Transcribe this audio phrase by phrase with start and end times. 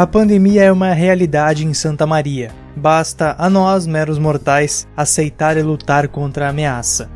[0.00, 2.50] A pandemia é uma realidade em Santa Maria.
[2.74, 7.10] Basta a nós, meros mortais, aceitar e lutar contra a ameaça.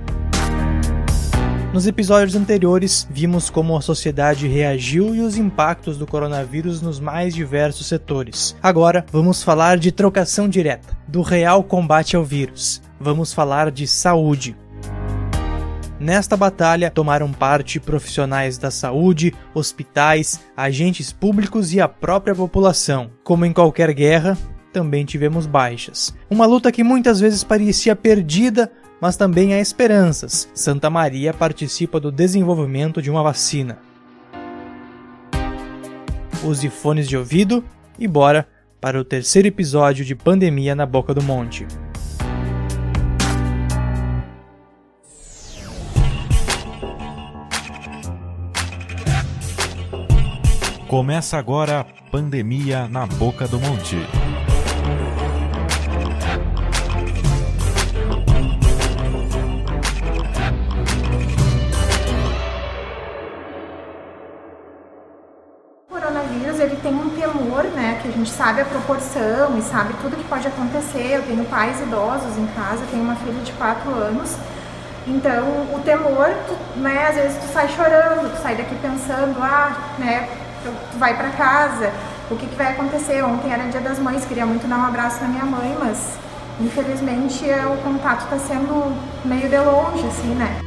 [1.73, 7.35] Nos episódios anteriores, vimos como a sociedade reagiu e os impactos do coronavírus nos mais
[7.35, 8.55] diversos setores.
[8.63, 12.83] Agora, vamos falar de trocação direta, do real combate ao vírus.
[13.01, 14.55] Vamos falar de saúde.
[16.05, 23.11] Nesta batalha tomaram parte profissionais da saúde, hospitais, agentes públicos e a própria população.
[23.23, 24.37] Como em qualquer guerra,
[24.71, 26.15] também tivemos baixas.
[26.29, 28.71] Uma luta que muitas vezes parecia perdida,
[29.01, 30.47] mas também há esperanças.
[30.53, 33.79] Santa Maria participa do desenvolvimento de uma vacina.
[36.45, 37.65] Use fones de ouvido
[37.99, 38.47] e bora
[38.79, 41.67] para o terceiro episódio de Pandemia na Boca do Monte.
[50.95, 53.97] Começa agora a Pandemia na Boca do Monte.
[65.83, 69.95] O coronavírus ele tem um temor, né, que a gente sabe a proporção e sabe
[70.01, 71.17] tudo que pode acontecer.
[71.17, 74.37] Eu tenho pais idosos em casa, tenho uma filha de 4 anos.
[75.09, 79.77] Então, o temor, tu, né, às vezes tu sai chorando, tu sai daqui pensando, ah,
[79.99, 81.93] né, tu vai para casa,
[82.31, 83.23] o que, que vai acontecer?
[83.23, 86.19] Ontem era dia das mães, queria muito dar um abraço na minha mãe, mas
[86.61, 90.61] infelizmente o contato está sendo meio de longe, assim, né?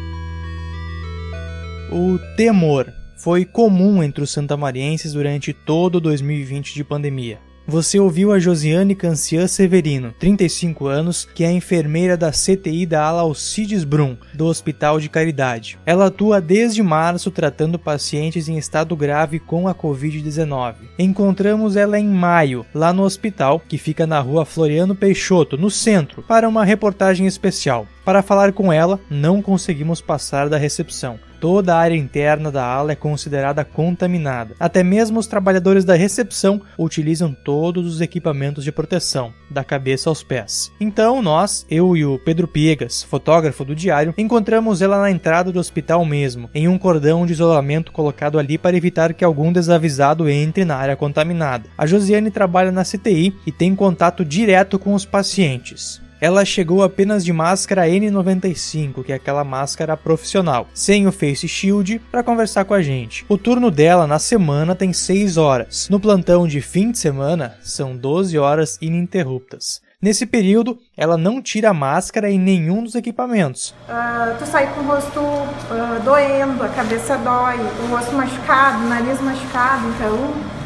[1.91, 7.39] O temor foi comum entre os santamarienses durante todo 2020 de pandemia.
[7.69, 13.23] Você ouviu a Josiane Cancian Severino, 35 anos, que é enfermeira da CTI da ala
[13.23, 15.77] Alcides Brum, do Hospital de Caridade.
[15.85, 20.75] Ela atua desde março tratando pacientes em estado grave com a Covid-19.
[20.97, 26.23] Encontramos ela em maio, lá no hospital, que fica na rua Floriano Peixoto, no centro,
[26.23, 27.85] para uma reportagem especial.
[28.07, 31.19] Para falar com ela, não conseguimos passar da recepção.
[31.41, 34.55] Toda a área interna da ala é considerada contaminada.
[34.57, 40.23] Até mesmo os trabalhadores da recepção utilizam todos os equipamentos de proteção, da cabeça aos
[40.23, 40.71] pés.
[40.79, 45.59] Então, nós, eu e o Pedro Piegas, fotógrafo do diário, encontramos ela na entrada do
[45.59, 50.63] hospital mesmo, em um cordão de isolamento colocado ali para evitar que algum desavisado entre
[50.63, 51.67] na área contaminada.
[51.77, 56.06] A Josiane trabalha na CTI e tem contato direto com os pacientes.
[56.19, 61.99] Ela chegou apenas de máscara N95, que é aquela máscara profissional, sem o face shield,
[62.11, 63.23] para conversar com a gente.
[63.29, 65.87] O turno dela na semana tem 6 horas.
[65.89, 69.79] No plantão de fim de semana, são 12 horas ininterruptas.
[70.01, 73.75] Nesse período, ela não tira a máscara em nenhum dos equipamentos.
[73.89, 78.89] Uh, tu sai com o rosto uh, doendo, a cabeça dói, o rosto machucado, o
[78.89, 80.56] nariz machucado, então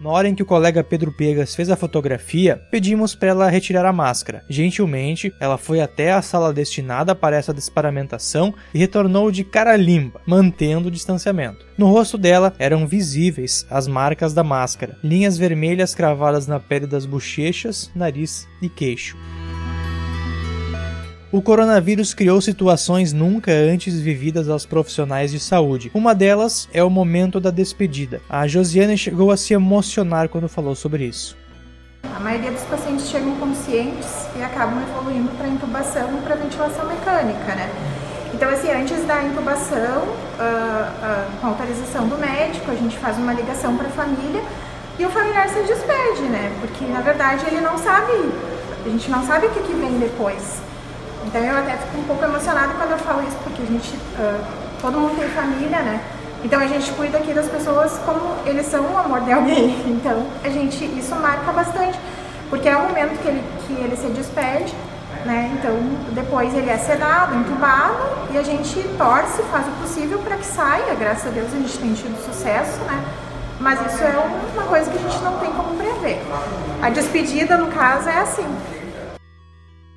[0.00, 3.84] na hora em que o colega Pedro Pegas fez a fotografia, pedimos para ela retirar
[3.84, 4.44] a máscara.
[4.48, 10.20] Gentilmente, ela foi até a sala destinada para essa desparamentação e retornou de cara limpa,
[10.26, 11.66] mantendo o distanciamento.
[11.76, 17.06] No rosto dela eram visíveis as marcas da máscara, linhas vermelhas cravadas na pele das
[17.06, 19.16] bochechas, nariz e queixo.
[21.32, 25.90] O coronavírus criou situações nunca antes vividas aos profissionais de saúde.
[25.92, 28.20] Uma delas é o momento da despedida.
[28.30, 31.36] A Josiane chegou a se emocionar quando falou sobre isso.
[32.14, 37.56] A maioria dos pacientes chegam conscientes e acabam evoluindo para intubação e para ventilação mecânica,
[37.56, 37.70] né?
[38.32, 43.32] Então, assim, antes da intubação, uh, uh, com autorização do médico, a gente faz uma
[43.32, 44.42] ligação para a família
[44.96, 46.56] e o familiar se despede, né?
[46.60, 48.12] Porque, na verdade, ele não sabe,
[48.84, 50.65] a gente não sabe o que, que vem depois.
[51.26, 54.40] Então eu até fico um pouco emocionada quando eu falo isso, porque a gente, uh,
[54.80, 56.00] todo mundo tem família, né?
[56.44, 59.76] Então a gente cuida aqui das pessoas como eles são o amor de alguém.
[59.86, 61.98] Então a gente, isso marca bastante,
[62.48, 64.72] porque é o momento que ele, que ele se despede,
[65.24, 65.50] né?
[65.58, 65.74] Então
[66.12, 67.96] depois ele é sedado, entubado
[68.32, 70.94] e a gente torce, faz o possível para que saia.
[70.94, 73.04] Graças a Deus a gente tem tido sucesso, né?
[73.58, 74.14] Mas isso é
[74.54, 76.22] uma coisa que a gente não tem como prever.
[76.82, 78.46] A despedida, no caso, é assim.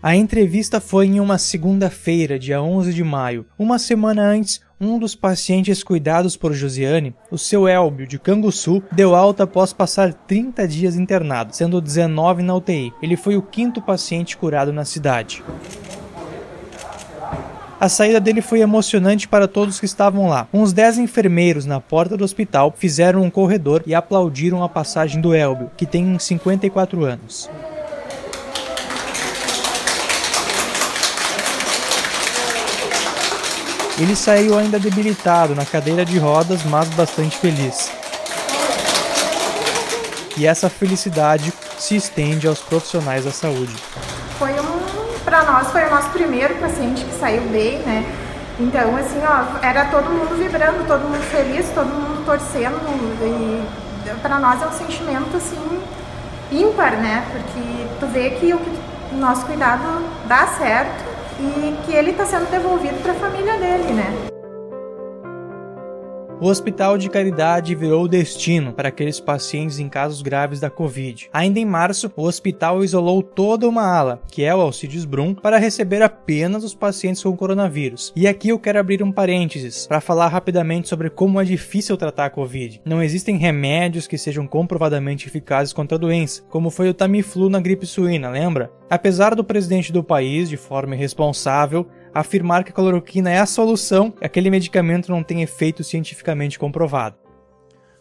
[0.01, 3.45] A entrevista foi em uma segunda-feira, dia 11 de maio.
[3.59, 9.13] Uma semana antes, um dos pacientes cuidados por Josiane, o seu Elbio de Canguçu, deu
[9.13, 12.93] alta após passar 30 dias internado, sendo 19 na UTI.
[13.01, 15.43] Ele foi o quinto paciente curado na cidade.
[17.77, 20.47] A saída dele foi emocionante para todos que estavam lá.
[20.53, 25.35] Uns 10 enfermeiros na porta do hospital fizeram um corredor e aplaudiram a passagem do
[25.35, 27.49] Elbio, que tem 54 anos.
[33.99, 37.91] Ele saiu ainda debilitado na cadeira de rodas, mas bastante feliz.
[40.37, 43.75] e essa felicidade se estende aos profissionais da saúde.
[44.37, 48.05] Foi um, para nós foi o nosso primeiro paciente que saiu bem, né?
[48.57, 52.79] Então, assim, ó, era todo mundo vibrando, todo mundo feliz, todo mundo torcendo
[53.21, 55.81] e para nós é um sentimento assim
[56.51, 57.25] ímpar, né?
[57.31, 58.59] Porque tu vê que o,
[59.11, 61.08] nosso cuidado dá certo
[61.39, 64.28] e que ele está sendo devolvido para a família dele, né?
[66.41, 71.29] O Hospital de Caridade virou destino para aqueles pacientes em casos graves da Covid.
[71.33, 75.57] Ainda em março, o hospital isolou toda uma ala, que é o Alcides Brum, para
[75.57, 78.13] receber apenas os pacientes com coronavírus.
[78.15, 82.27] E aqui eu quero abrir um parênteses para falar rapidamente sobre como é difícil tratar
[82.27, 82.79] a Covid.
[82.85, 87.59] Não existem remédios que sejam comprovadamente eficazes contra a doença, como foi o Tamiflu na
[87.59, 88.71] gripe suína, lembra?
[88.89, 94.13] Apesar do presidente do país, de forma irresponsável, afirmar que a cloroquina é a solução,
[94.21, 97.17] aquele medicamento não tem efeito cientificamente comprovado.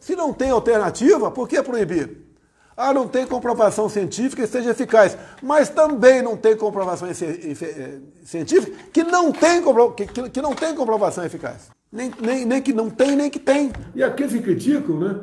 [0.00, 2.28] Se não tem alternativa, por que proibir?
[2.76, 7.14] Ah, não tem comprovação científica que seja eficaz, mas também não tem comprovação eh,
[8.22, 9.60] científica que não tem,
[9.96, 11.70] que, que não tem comprovação eficaz.
[11.90, 13.72] Nem, nem, nem que não tem, nem que tem.
[13.96, 15.20] E aqueles que criticam, né?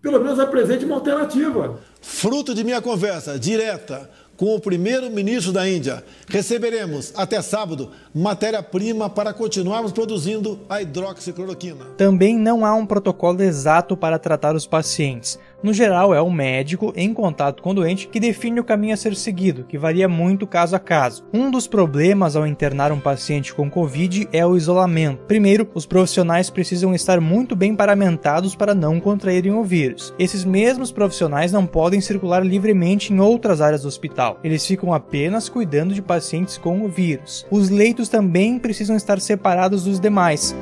[0.00, 1.80] Pelo menos apresente uma alternativa.
[2.00, 6.04] Fruto de minha conversa direta com o primeiro-ministro da Índia.
[6.28, 11.84] Receberemos, até sábado, matéria-prima para continuarmos produzindo a hidroxicloroquina.
[11.96, 15.38] Também não há um protocolo exato para tratar os pacientes.
[15.62, 18.96] No geral, é o médico em contato com o doente que define o caminho a
[18.96, 21.22] ser seguido, que varia muito caso a caso.
[21.32, 25.24] Um dos problemas ao internar um paciente com Covid é o isolamento.
[25.26, 30.12] Primeiro, os profissionais precisam estar muito bem paramentados para não contraírem o vírus.
[30.18, 34.21] Esses mesmos profissionais não podem circular livremente em outras áreas do hospital.
[34.42, 37.46] Eles ficam apenas cuidando de pacientes com o vírus.
[37.50, 40.54] Os leitos também precisam estar separados dos demais.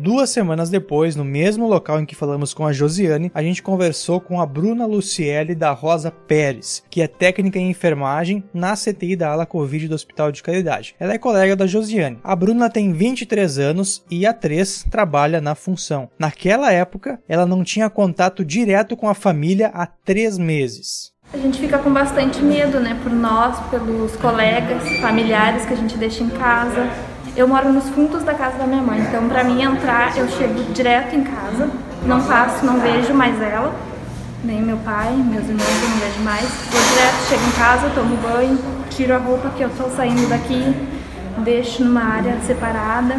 [0.00, 4.20] Duas semanas depois, no mesmo local em que falamos com a Josiane, a gente conversou
[4.20, 9.32] com a Bruna Luciele da Rosa Pérez, que é técnica em enfermagem na CTI da
[9.32, 10.94] ala Covid do Hospital de Caridade.
[11.00, 12.20] Ela é colega da Josiane.
[12.22, 16.08] A Bruna tem 23 anos e há 3 trabalha na função.
[16.16, 21.12] Naquela época, ela não tinha contato direto com a família há 3 meses.
[21.34, 25.98] A gente fica com bastante medo, né, por nós, pelos colegas, familiares que a gente
[25.98, 26.88] deixa em casa,
[27.38, 30.60] eu moro nos fundos da casa da minha mãe, então para mim entrar eu chego
[30.72, 31.70] direto em casa,
[32.04, 33.72] não passo, não vejo mais ela,
[34.42, 36.42] nem meu pai, meus irmãos eu não vejo mais.
[36.42, 38.58] Vou direto, chego em casa, tomo banho,
[38.90, 40.74] tiro a roupa que eu tô saindo daqui,
[41.38, 43.18] deixo numa área separada,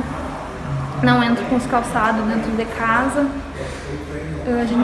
[1.02, 3.26] não entro com os calçados dentro de casa.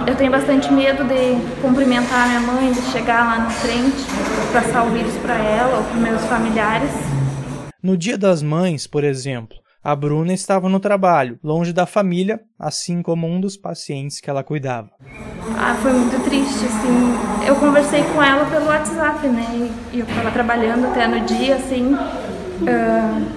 [0.08, 4.06] Eu tenho bastante medo de cumprimentar a minha mãe, de chegar lá na frente,
[4.54, 6.92] passar o vírus para ela ou para meus familiares.
[7.86, 13.04] No Dia das Mães, por exemplo, a Bruna estava no trabalho, longe da família, assim
[13.04, 14.90] como um dos pacientes que ela cuidava.
[15.56, 17.48] Ah, foi muito triste, assim.
[17.48, 19.70] Eu conversei com ela pelo WhatsApp, né?
[19.94, 21.94] E eu estava trabalhando até no dia, assim.
[21.94, 23.28] Uh,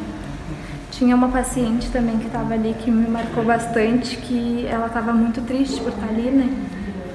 [0.92, 5.42] tinha uma paciente também que estava ali que me marcou bastante, que ela estava muito
[5.42, 6.48] triste por estar ali, né?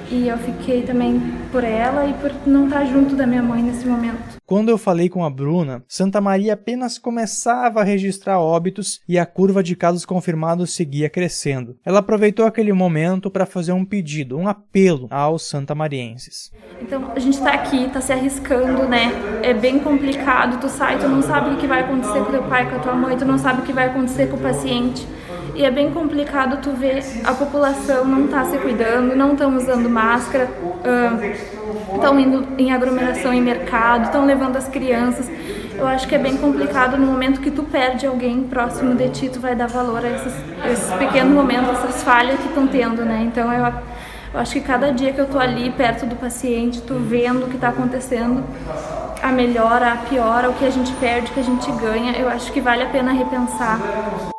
[0.08, 1.20] E eu fiquei também
[1.50, 4.33] por ela e por não estar junto da minha mãe nesse momento.
[4.46, 9.24] Quando eu falei com a Bruna, Santa Maria apenas começava a registrar óbitos e a
[9.24, 11.78] curva de casos confirmados seguia crescendo.
[11.82, 16.52] Ela aproveitou aquele momento para fazer um pedido, um apelo aos santamarienses.
[16.82, 19.12] Então, a gente está aqui, está se arriscando, né?
[19.42, 22.68] É bem complicado, tu sai, tu não sabe o que vai acontecer com teu pai,
[22.68, 25.06] com a tua mãe, tu não sabe o que vai acontecer com o paciente.
[25.54, 29.88] E é bem complicado tu ver a população não tá se cuidando, não estão usando
[29.88, 30.50] máscara,
[31.94, 35.30] estão uh, indo em aglomeração em mercado, estão levando as crianças.
[35.78, 39.28] Eu acho que é bem complicado no momento que tu perde alguém próximo de ti,
[39.28, 40.32] tu vai dar valor a esses,
[40.72, 43.22] esses pequenos momentos, essas falhas que estão tendo, né?
[43.24, 43.64] Então eu,
[44.34, 47.48] eu acho que cada dia que eu tô ali perto do paciente, tu vendo o
[47.48, 48.42] que está acontecendo,
[49.22, 52.28] a melhora, a piora, o que a gente perde, o que a gente ganha, eu
[52.28, 54.33] acho que vale a pena repensar.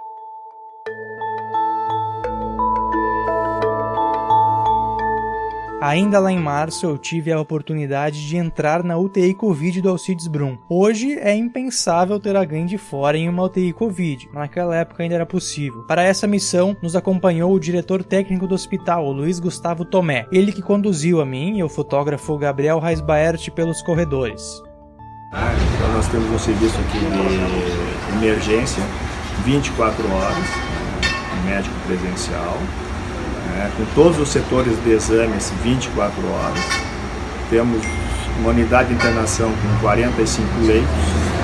[5.85, 10.25] Ainda lá em março eu tive a oportunidade de entrar na UTI Covid do Alcides
[10.25, 10.57] Brum.
[10.67, 15.27] Hoje é impensável ter alguém de fora em uma UTI Covid, naquela época ainda era
[15.27, 15.83] possível.
[15.83, 20.51] Para essa missão nos acompanhou o diretor técnico do hospital, o Luiz Gustavo Tomé, ele
[20.51, 24.63] que conduziu a mim e o fotógrafo Gabriel Reisbaert pelos corredores.
[25.31, 28.81] Então nós temos um serviço aqui de emergência,
[29.45, 30.45] 24 horas,
[31.45, 32.57] médico presencial,
[33.55, 36.63] né, com todos os setores de exames 24 horas.
[37.49, 37.81] Temos
[38.39, 40.89] uma unidade de internação com 45 leitos,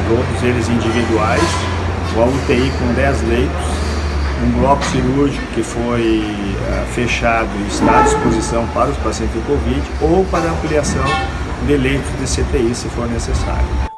[0.07, 1.41] todos eles individuais,
[2.13, 3.81] uma UTI com 10 leitos
[4.43, 9.45] um bloco cirúrgico que foi uh, fechado e está à disposição para os pacientes do
[9.45, 11.03] Covid ou para ampliação
[11.67, 13.90] de leitos de CTI se for necessário.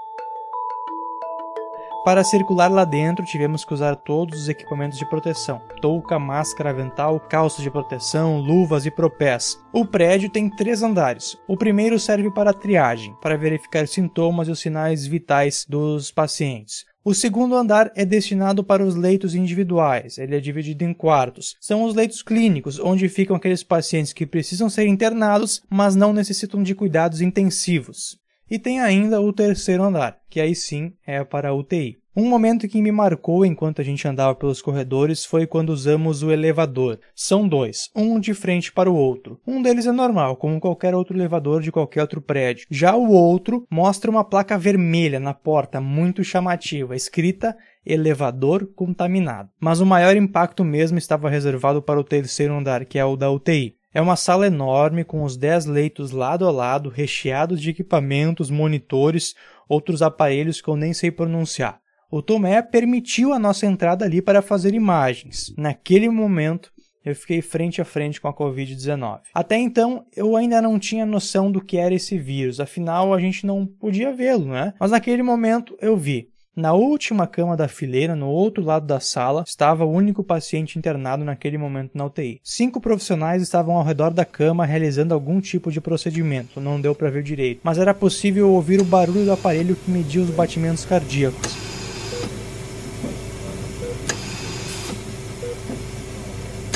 [2.05, 7.17] Para circular lá dentro, tivemos que usar todos os equipamentos de proteção: touca, máscara, avental,
[7.17, 9.57] calças de proteção, luvas e propés.
[9.71, 11.37] O prédio tem três andares.
[11.47, 16.83] O primeiro serve para triagem, para verificar sintomas e os sinais vitais dos pacientes.
[17.05, 21.55] O segundo andar é destinado para os leitos individuais, ele é dividido em quartos.
[21.59, 26.63] São os leitos clínicos, onde ficam aqueles pacientes que precisam ser internados, mas não necessitam
[26.63, 28.22] de cuidados intensivos.
[28.53, 31.97] E tem ainda o terceiro andar, que aí sim é para a UTI.
[32.15, 36.31] Um momento que me marcou enquanto a gente andava pelos corredores foi quando usamos o
[36.31, 36.99] elevador.
[37.15, 39.39] São dois, um de frente para o outro.
[39.47, 42.67] Um deles é normal, como qualquer outro elevador de qualquer outro prédio.
[42.69, 49.49] Já o outro mostra uma placa vermelha na porta muito chamativa, escrita elevador contaminado.
[49.59, 53.31] Mas o maior impacto mesmo estava reservado para o terceiro andar, que é o da
[53.31, 53.75] UTI.
[53.93, 59.35] É uma sala enorme com os 10 leitos lado a lado, recheados de equipamentos, monitores,
[59.69, 61.79] outros aparelhos que eu nem sei pronunciar.
[62.09, 65.53] O Tomé permitiu a nossa entrada ali para fazer imagens.
[65.55, 66.71] Naquele momento,
[67.05, 69.19] eu fiquei frente a frente com a Covid-19.
[69.31, 73.45] Até então, eu ainda não tinha noção do que era esse vírus, afinal, a gente
[73.45, 74.73] não podia vê-lo, né?
[74.79, 76.32] Mas naquele momento, eu vi.
[76.55, 81.25] Na última cama da fileira, no outro lado da sala, estava o único paciente internado
[81.25, 82.39] naquele momento na UTI.
[82.43, 87.09] Cinco profissionais estavam ao redor da cama realizando algum tipo de procedimento, não deu para
[87.09, 91.41] ver direito, mas era possível ouvir o barulho do aparelho que media os batimentos cardíacos.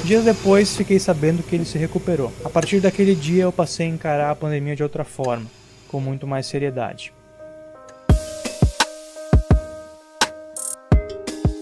[0.04, 2.34] Dias depois, fiquei sabendo que ele se recuperou.
[2.44, 5.46] A partir daquele dia, eu passei a encarar a pandemia de outra forma,
[5.88, 7.14] com muito mais seriedade.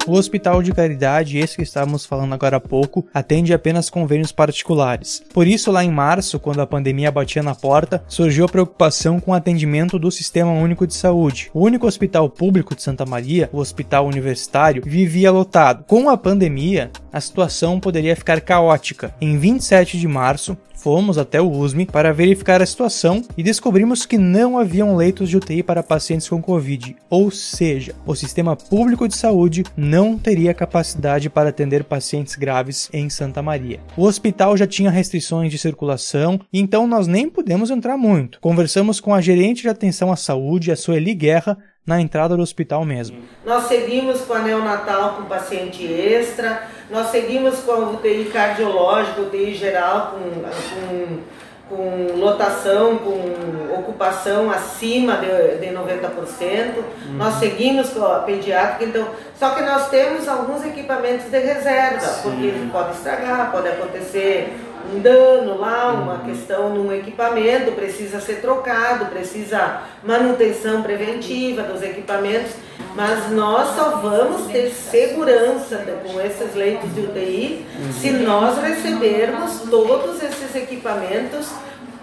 [0.08, 5.24] O Hospital de Caridade, esse que estávamos falando agora há pouco, atende apenas convênios particulares.
[5.34, 9.32] Por isso, lá em março, quando a pandemia batia na porta, surgiu a preocupação com
[9.32, 11.50] o atendimento do Sistema Único de Saúde.
[11.56, 15.84] O único hospital público de Santa Maria, o Hospital Universitário, vivia lotado.
[15.86, 19.16] Com a pandemia, a situação poderia ficar caótica.
[19.20, 24.20] Em 27 de março, fomos até o USME para verificar a situação e descobrimos que
[24.20, 29.16] não haviam leitos de UTI para pacientes com Covid, ou seja, o sistema público de
[29.16, 33.80] saúde não teria capacidade para atender pacientes graves em Santa Maria.
[33.96, 38.40] O hospital já tinha restrições de circulação, então nós nem pudemos entrar muito.
[38.42, 42.84] Conversamos com a gerente de atenção à saúde, a Sueli Guerra, na entrada do hospital
[42.84, 43.20] mesmo.
[43.46, 49.56] Nós seguimos com a neonatal com paciente extra, nós seguimos com a UTI cardiológica, UTI
[49.56, 51.20] geral com, com,
[51.70, 56.78] com lotação, com ocupação acima de, de 90%.
[56.78, 57.14] Uhum.
[57.14, 59.08] Nós seguimos com a pediátrica, então,
[59.38, 62.22] só que nós temos alguns equipamentos de reserva, Sim.
[62.22, 64.54] porque pode estragar, pode acontecer
[64.94, 66.26] um dano lá, uma uhum.
[66.26, 72.52] questão num equipamento, precisa ser trocado, precisa manutenção preventiva dos equipamentos,
[72.96, 77.94] mas nós só vamos ter segurança com esses leitos de UTI uhum.
[77.94, 81.50] se nós recebermos todos esses equipamentos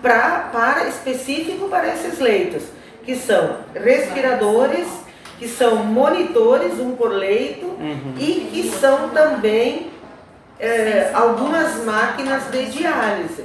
[0.03, 2.65] pra, para específico para esses leitos,
[3.05, 4.87] que são respiradores,
[5.39, 8.15] que são monitores, um por leito, uhum.
[8.19, 9.91] e que são também
[10.59, 13.45] é, algumas máquinas de diálise.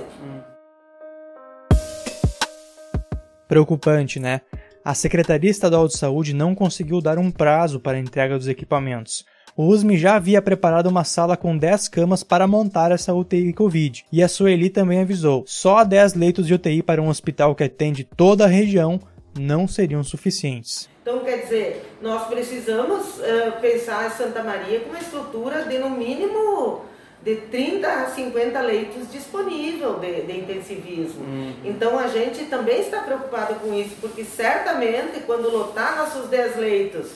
[3.48, 4.42] Preocupante, né?
[4.84, 9.26] A Secretaria Estadual de Saúde não conseguiu dar um prazo para a entrega dos equipamentos.
[9.56, 14.06] O USME já havia preparado uma sala com 10 camas para montar essa UTI Covid,
[14.12, 18.04] e a Sueli também avisou: só 10 leitos de UTI para um hospital que atende
[18.04, 19.00] toda a região
[19.38, 20.90] não seriam suficientes.
[21.02, 26.82] Então, quer dizer, nós precisamos uh, pensar Santa Maria com uma estrutura de, no mínimo,
[27.28, 31.26] de 30 a 50 leitos disponíveis de, de intensivismo.
[31.26, 31.54] Uhum.
[31.66, 37.12] Então a gente também está preocupado com isso, porque certamente quando lotar nossos 10 leitos,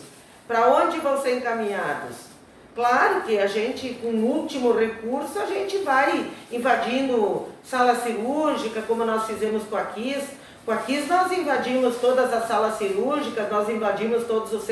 [0.45, 2.17] para onde vão ser encaminhados?
[2.75, 9.05] Claro que a gente, com o último recurso, a gente vai invadindo sala cirúrgica, como
[9.05, 10.25] nós fizemos com a KISS,
[10.65, 14.67] com KISS nós invadimos todas as salas cirúrgicas, nós invadimos todos os,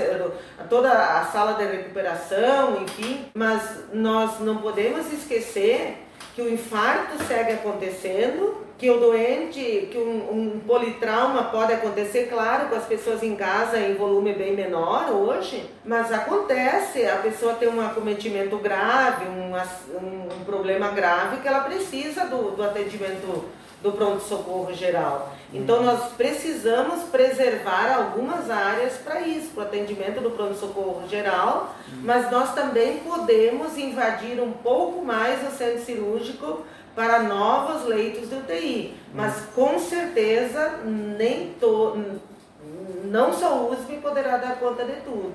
[0.70, 5.98] toda a sala de recuperação, enfim, mas nós não podemos esquecer
[6.36, 12.70] que o infarto segue acontecendo, que o doente, que um, um, politrauma pode acontecer, claro,
[12.70, 17.68] com as pessoas em casa em volume bem menor hoje, mas acontece, a pessoa tem
[17.68, 19.54] um acometimento grave, um,
[19.98, 23.50] um, um problema grave que ela precisa do, do atendimento
[23.82, 25.34] do pronto-socorro geral.
[25.54, 32.30] Então nós precisamos preservar algumas áreas para isso, para o atendimento do pronto-socorro geral, mas
[32.30, 36.64] nós também podemos invadir um pouco mais o centro cirúrgico
[36.96, 38.94] para novos leitos de UTI.
[39.14, 41.98] Mas com certeza nem to,
[43.06, 45.34] não só o USP poderá dar conta de tudo.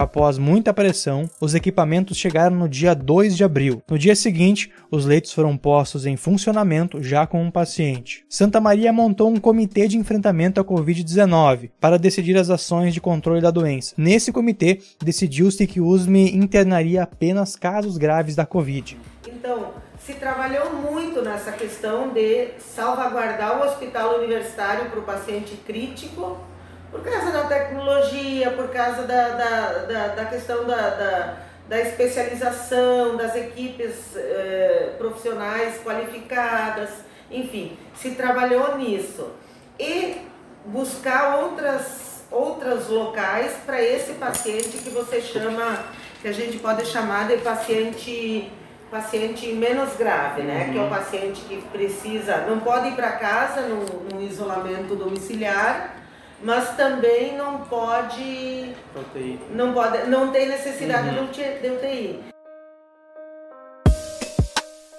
[0.00, 3.82] Após muita pressão, os equipamentos chegaram no dia 2 de abril.
[3.86, 8.24] No dia seguinte, os leitos foram postos em funcionamento já com um paciente.
[8.26, 13.42] Santa Maria montou um comitê de enfrentamento à Covid-19 para decidir as ações de controle
[13.42, 13.94] da doença.
[13.94, 18.96] Nesse comitê, decidiu-se que USME internaria apenas casos graves da Covid.
[19.28, 19.66] Então,
[19.98, 26.38] se trabalhou muito nessa questão de salvaguardar o hospital universitário para o paciente crítico
[26.90, 31.36] por causa da tecnologia, por causa da, da, da, da questão da, da,
[31.68, 36.90] da, especialização, das equipes eh, profissionais qualificadas,
[37.30, 39.30] enfim, se trabalhou nisso.
[39.78, 40.26] E
[40.64, 45.84] buscar outras, outros locais para esse paciente que você chama,
[46.20, 48.50] que a gente pode chamar de paciente
[48.90, 50.64] paciente menos grave, né?
[50.64, 50.72] Uhum.
[50.72, 50.90] Que é o uhum.
[50.90, 55.99] paciente que precisa, não pode ir para casa no, no isolamento domiciliar,
[56.42, 59.38] mas também não pode UTI.
[59.54, 61.26] não pode não tem necessidade uhum.
[61.26, 62.20] de UTI.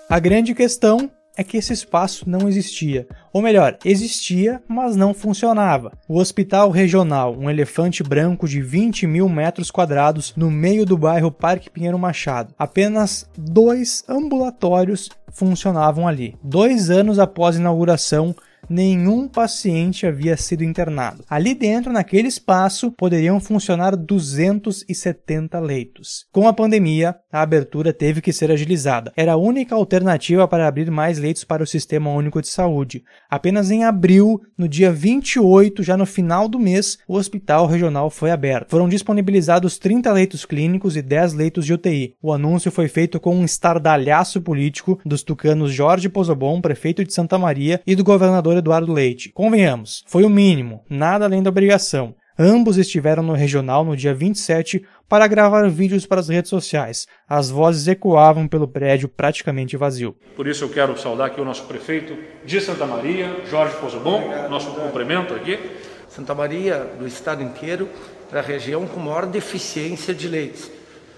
[0.09, 3.07] A grande questão é que esse espaço não existia.
[3.31, 5.93] Ou melhor, existia, mas não funcionava.
[6.07, 11.31] O Hospital Regional, um elefante branco de 20 mil metros quadrados no meio do bairro
[11.31, 12.53] Parque Pinheiro Machado.
[12.59, 16.35] Apenas dois ambulatórios funcionavam ali.
[16.43, 18.35] Dois anos após a inauguração,
[18.69, 21.23] nenhum paciente havia sido internado.
[21.29, 26.25] Ali dentro, naquele espaço, poderiam funcionar 270 leitos.
[26.31, 29.11] Com a pandemia, a abertura teve que ser agilizada.
[29.15, 33.03] Era a única alternativa para abrir mais leitos para o Sistema Único de Saúde.
[33.29, 38.31] Apenas em abril, no dia 28, já no final do mês, o hospital regional foi
[38.31, 38.69] aberto.
[38.69, 42.15] Foram disponibilizados 30 leitos clínicos e 10 leitos de UTI.
[42.21, 47.37] O anúncio foi feito com um estardalhaço político dos tucanos Jorge Pozobon, prefeito de Santa
[47.37, 49.29] Maria, e do governador Eduardo Leite.
[49.29, 52.15] Convenhamos, foi o mínimo, nada além da obrigação.
[52.37, 57.07] Ambos estiveram no regional no dia 27 para gravar vídeos para as redes sociais.
[57.27, 60.15] As vozes ecoavam pelo prédio praticamente vazio.
[60.35, 64.71] Por isso eu quero saudar aqui o nosso prefeito de Santa Maria, Jorge Pozobon, nosso
[64.71, 65.59] cumprimento aqui.
[66.09, 67.87] Santa Maria, do estado inteiro,
[68.33, 70.71] é a região com maior deficiência de leitos.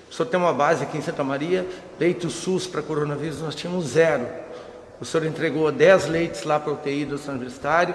[0.09, 1.65] O senhor tem uma base aqui em Santa Maria,
[1.99, 4.27] leitos SUS para coronavírus nós tínhamos zero.
[5.03, 7.93] O senhor entregou 10 leitos lá para a UTI do São Universitário,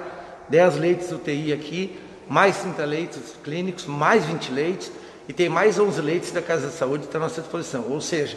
[0.50, 4.92] 10 leitos UTI aqui, mais 30 leitos clínicos, mais 20 leitos
[5.26, 7.86] e tem mais 11 leitos da Casa de Saúde que está à nossa disposição.
[7.88, 8.36] Ou seja,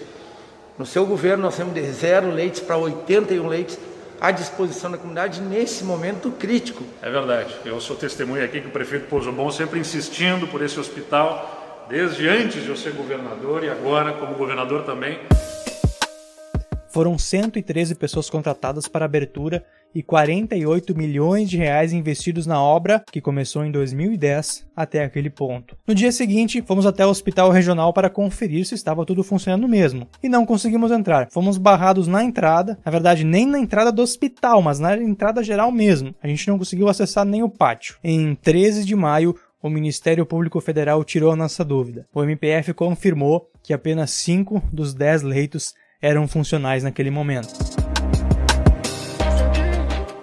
[0.80, 3.78] no seu governo nós temos de zero leitos para 81 leitos
[4.22, 6.82] à disposição da comunidade nesse momento crítico.
[7.02, 7.54] É verdade.
[7.66, 12.26] Eu sou testemunha aqui que o prefeito Pouso Bom sempre insistindo por esse hospital, desde
[12.30, 15.20] antes de eu ser governador e agora como governador também.
[16.92, 19.64] Foram 113 pessoas contratadas para a abertura
[19.96, 25.78] e 48 milhões de reais investidos na obra, que começou em 2010 até aquele ponto.
[25.88, 30.08] No dia seguinte, fomos até o hospital regional para conferir se estava tudo funcionando mesmo,
[30.22, 31.30] e não conseguimos entrar.
[31.32, 35.72] Fomos barrados na entrada, na verdade nem na entrada do hospital, mas na entrada geral
[35.72, 36.14] mesmo.
[36.22, 37.96] A gente não conseguiu acessar nem o pátio.
[38.04, 42.06] Em 13 de maio, o Ministério Público Federal tirou a nossa dúvida.
[42.14, 47.54] O MPF confirmou que apenas 5 dos 10 leitos eram funcionais naquele momento.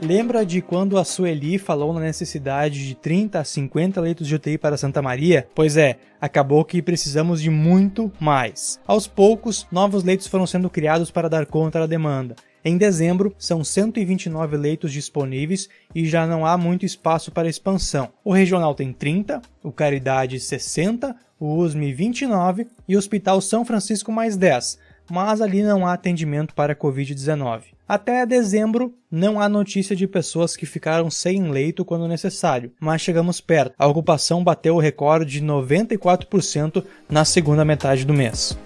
[0.01, 4.57] Lembra de quando a Sueli falou na necessidade de 30 a 50 leitos de UTI
[4.57, 5.47] para Santa Maria?
[5.55, 8.79] Pois é, acabou que precisamos de muito mais.
[8.87, 12.37] Aos poucos, novos leitos foram sendo criados para dar conta da demanda.
[12.64, 18.09] Em dezembro, são 129 leitos disponíveis e já não há muito espaço para expansão.
[18.25, 24.12] O regional tem 30, o Caridade 60, o USME 29 e o Hospital São Francisco
[24.12, 27.62] mais 10 mas ali não há atendimento para Covid-19.
[27.88, 33.40] Até dezembro, não há notícia de pessoas que ficaram sem leito quando necessário, mas chegamos
[33.40, 33.75] perto.
[33.79, 38.59] A ocupação bateu o recorde de 94% na segunda metade do mês.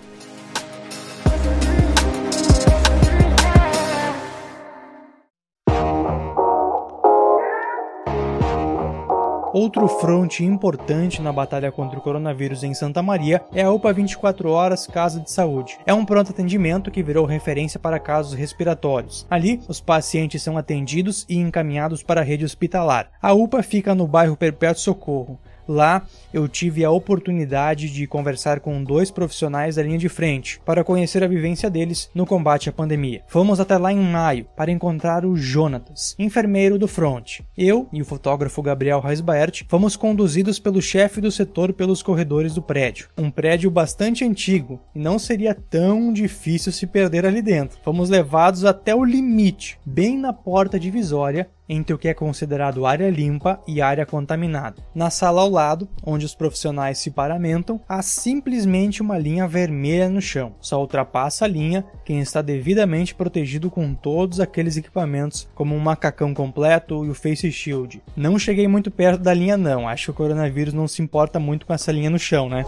[9.63, 14.51] Outro fronte importante na batalha contra o coronavírus em Santa Maria é a UPA 24
[14.51, 15.79] Horas Casa de Saúde.
[15.87, 19.25] É um pronto atendimento que virou referência para casos respiratórios.
[19.31, 23.13] Ali, os pacientes são atendidos e encaminhados para a rede hospitalar.
[23.23, 25.39] A UPA fica no bairro Perpétuo Socorro.
[25.67, 30.85] Lá, eu tive a oportunidade de conversar com dois profissionais da linha de frente para
[30.85, 33.23] conhecer a vivência deles no combate à pandemia.
[33.29, 37.41] Fomos até lá em maio para encontrar o Jonatas, enfermeiro do front.
[37.57, 42.63] Eu e o fotógrafo Gabriel Reisbaert fomos conduzidos pelo chefe do setor pelos corredores do
[42.63, 43.09] prédio.
[43.17, 47.79] Um prédio bastante antigo e não seria tão difícil se perder ali dentro.
[47.83, 53.11] Fomos levados até o limite, bem na porta divisória entre o que é considerado área
[53.11, 54.83] limpa e área contaminada.
[54.95, 60.21] Na sala ao lado, onde os profissionais se paramentam, há simplesmente uma linha vermelha no
[60.21, 60.55] chão.
[60.61, 66.35] Só ultrapassa a linha quem está devidamente protegido com todos aqueles equipamentos, como um macacão
[66.35, 68.03] completo e o face shield.
[68.17, 71.67] Não cheguei muito perto da linha não, acho que o coronavírus não se importa muito
[71.67, 72.65] com essa linha no chão, né?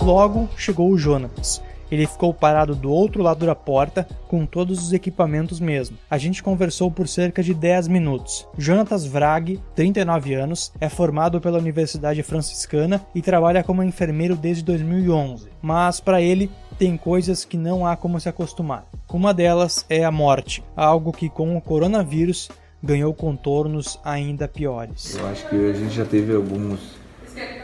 [0.00, 4.92] Logo chegou o Jonas ele ficou parado do outro lado da porta com todos os
[4.92, 5.96] equipamentos mesmo.
[6.10, 8.46] A gente conversou por cerca de 10 minutos.
[8.56, 15.48] Jonatas Vrag, 39 anos, é formado pela Universidade Franciscana e trabalha como enfermeiro desde 2011.
[15.60, 18.86] Mas para ele tem coisas que não há como se acostumar.
[19.12, 22.48] Uma delas é a morte, algo que com o coronavírus
[22.82, 25.16] ganhou contornos ainda piores.
[25.16, 26.99] Eu acho que a gente já teve alguns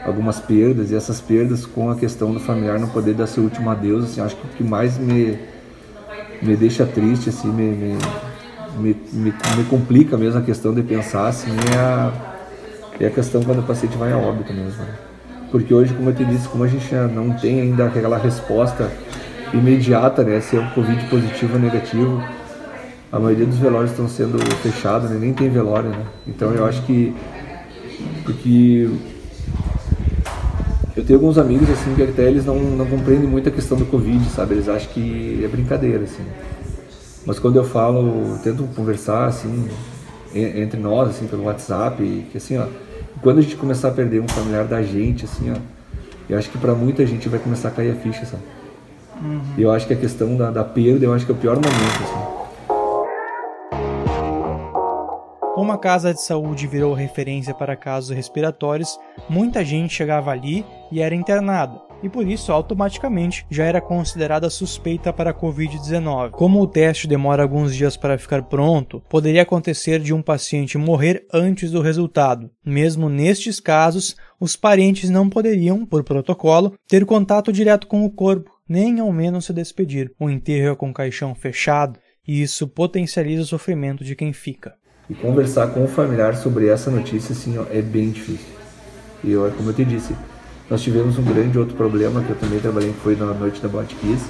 [0.05, 3.69] algumas perdas e essas perdas com a questão do familiar não poder dar seu último
[3.69, 5.37] adeus, assim, acho que o que mais me,
[6.41, 7.97] me deixa triste, assim, me, me,
[8.77, 12.11] me, me, me complica mesmo a questão de pensar, assim, é a,
[12.99, 14.81] é a questão quando o paciente vai a óbito mesmo.
[14.83, 14.95] Né?
[15.51, 18.91] Porque hoje, como eu te disse, como a gente não tem ainda aquela resposta
[19.53, 22.23] imediata, né, se é um Covid positivo ou negativo,
[23.11, 26.05] a maioria dos velórios estão sendo fechados, né, nem tem velório, né?
[26.27, 27.15] Então eu acho que
[28.23, 28.89] porque
[30.97, 33.85] eu tenho alguns amigos assim que até eles não, não compreendem muito a questão do
[33.85, 34.55] Covid, sabe?
[34.55, 36.23] Eles acham que é brincadeira, assim.
[37.23, 39.69] Mas quando eu falo, tento conversar assim
[40.33, 42.65] entre nós, assim, pelo WhatsApp, que assim, ó,
[43.21, 45.55] quando a gente começar a perder um familiar da gente, assim, ó,
[46.27, 48.43] eu acho que para muita gente vai começar a cair a ficha, sabe?
[49.21, 49.41] Uhum.
[49.55, 52.03] Eu acho que a questão da, da perda, eu acho que é o pior momento,
[52.03, 52.46] assim.
[55.57, 61.01] Como a casa de saúde virou referência para casos respiratórios, muita gente chegava ali e
[61.01, 66.29] era internada, e por isso automaticamente já era considerada suspeita para a Covid-19.
[66.29, 71.25] Como o teste demora alguns dias para ficar pronto, poderia acontecer de um paciente morrer
[71.33, 72.51] antes do resultado.
[72.63, 78.51] Mesmo nestes casos, os parentes não poderiam, por protocolo, ter contato direto com o corpo,
[78.69, 80.13] nem ao menos se despedir.
[80.19, 84.75] O enterro é com caixão fechado, e isso potencializa o sofrimento de quem fica.
[85.09, 88.57] E conversar com o familiar sobre essa notícia, assim, ó, é bem difícil.
[89.23, 90.13] E eu, como eu te disse,
[90.69, 93.69] nós tivemos um grande outro problema que eu também trabalhei, que foi na noite da
[93.69, 94.25] Boate Kiss.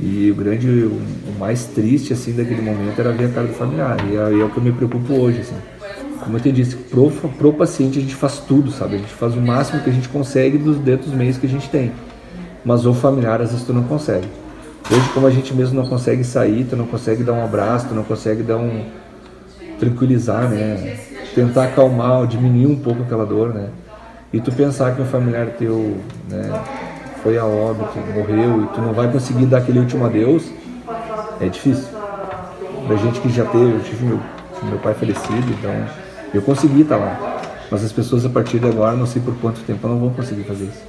[0.00, 1.00] E o grande, o,
[1.38, 3.96] mais triste, assim, daquele momento era ver a cara do familiar.
[4.10, 5.56] E é, é o que eu me preocupo hoje, assim.
[6.18, 8.96] Como eu te disse, pro, pro paciente a gente faz tudo, sabe?
[8.96, 11.48] A gente faz o máximo que a gente consegue dos, dentro dos meios que a
[11.48, 11.92] gente tem.
[12.64, 14.26] Mas o familiar, às vezes, tu não consegue.
[14.90, 17.94] Hoje, como a gente mesmo não consegue sair, tu não consegue dar um abraço, tu
[17.94, 18.84] não consegue dar um
[19.82, 20.96] tranquilizar, né?
[21.34, 23.70] Tentar acalmar, diminuir um pouco aquela dor, né?
[24.32, 25.96] E tu pensar que um familiar teu,
[26.30, 26.62] né,
[27.22, 30.50] foi a óbito, morreu e tu não vai conseguir dar aquele último adeus,
[31.40, 31.88] é difícil.
[32.86, 34.20] Pra gente que já teve, eu tive meu,
[34.62, 35.74] meu pai falecido, então
[36.32, 37.40] eu consegui estar lá.
[37.70, 40.44] Mas as pessoas a partir de agora, não sei por quanto tempo, não vão conseguir
[40.44, 40.82] fazer isso.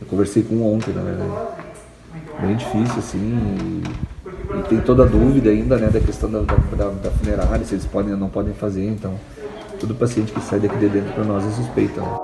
[0.00, 1.30] Eu conversei com um ontem, na verdade.
[2.40, 3.82] Bem difícil, assim.
[3.82, 4.15] E
[4.68, 8.12] tem toda a dúvida ainda né, da questão da, da, da, funerária, se eles podem
[8.12, 8.86] ou não podem fazer.
[8.86, 9.14] Então,
[9.78, 12.00] todo paciente que sai daqui de dentro para nós é suspeita.
[12.00, 12.16] Né?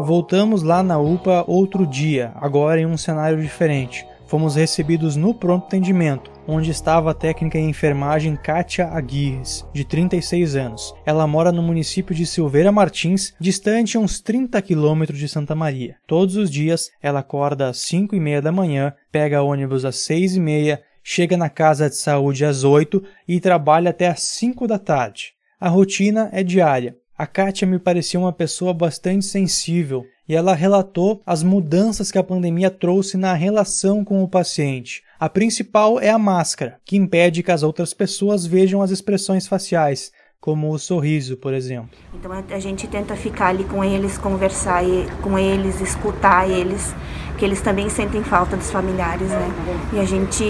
[0.00, 4.06] Voltamos lá na UPA outro dia, agora em um cenário diferente.
[4.34, 10.56] Fomos recebidos no pronto atendimento, onde estava a técnica em enfermagem Kátia Aguirres, de 36
[10.56, 10.92] anos.
[11.06, 15.98] Ela mora no município de Silveira Martins, distante uns 30 quilômetros de Santa Maria.
[16.04, 20.34] Todos os dias, ela acorda às 5 e meia da manhã, pega ônibus às 6
[20.34, 24.80] e meia, chega na casa de saúde às 8 e trabalha até às 5 da
[24.80, 25.34] tarde.
[25.60, 26.96] A rotina é diária.
[27.16, 32.24] A Kátia me parecia uma pessoa bastante sensível, e ela relatou as mudanças que a
[32.24, 35.02] pandemia trouxe na relação com o paciente.
[35.18, 40.12] A principal é a máscara, que impede que as outras pessoas vejam as expressões faciais,
[40.40, 41.90] como o sorriso, por exemplo.
[42.12, 44.82] Então a gente tenta ficar ali com eles, conversar
[45.22, 46.94] com eles, escutar eles,
[47.38, 49.50] que eles também sentem falta dos familiares, né?
[49.94, 50.44] E a gente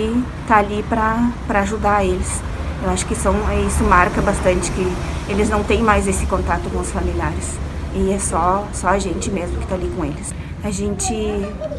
[0.49, 2.43] tá ali para ajudar eles.
[2.83, 3.35] Eu acho que são,
[3.67, 4.85] isso marca bastante que
[5.31, 7.64] eles não têm mais esse contato com os familiares.
[7.95, 10.35] E é só, só a gente mesmo que tá ali com eles.
[10.63, 11.15] A gente,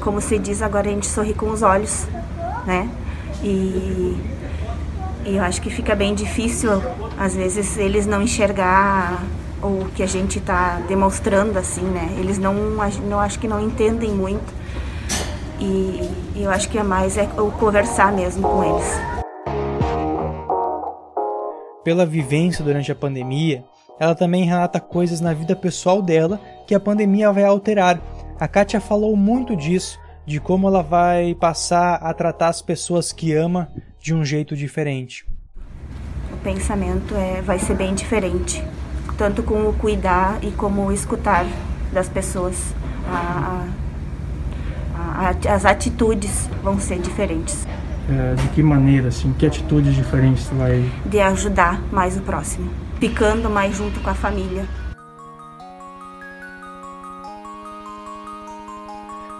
[0.01, 2.07] como se diz agora, a gente sorri com os olhos,
[2.65, 2.89] né?
[3.43, 4.17] E,
[5.25, 6.81] e eu acho que fica bem difícil
[7.17, 9.23] às vezes eles não enxergar
[9.61, 12.15] o que a gente está demonstrando assim, né?
[12.19, 14.53] Eles não, não acho que não entendem muito
[15.59, 16.01] e,
[16.35, 18.87] e eu acho que é mais é o conversar mesmo com eles.
[21.83, 23.63] Pela vivência durante a pandemia,
[23.99, 28.01] ela também relata coisas na vida pessoal dela que a pandemia vai alterar.
[28.39, 33.33] A Kátia falou muito disso, de como ela vai passar a tratar as pessoas que
[33.33, 33.69] ama
[34.01, 35.25] de um jeito diferente.
[36.33, 38.63] O pensamento é, vai ser bem diferente,
[39.17, 41.45] tanto com o cuidar e como o escutar
[41.93, 42.73] das pessoas.
[43.07, 43.65] A,
[44.95, 47.65] a, a, as atitudes vão ser diferentes.
[48.09, 50.83] É, de que maneira, assim, que atitudes diferentes vai...
[51.05, 54.65] De ajudar mais o próximo, ficando mais junto com a família.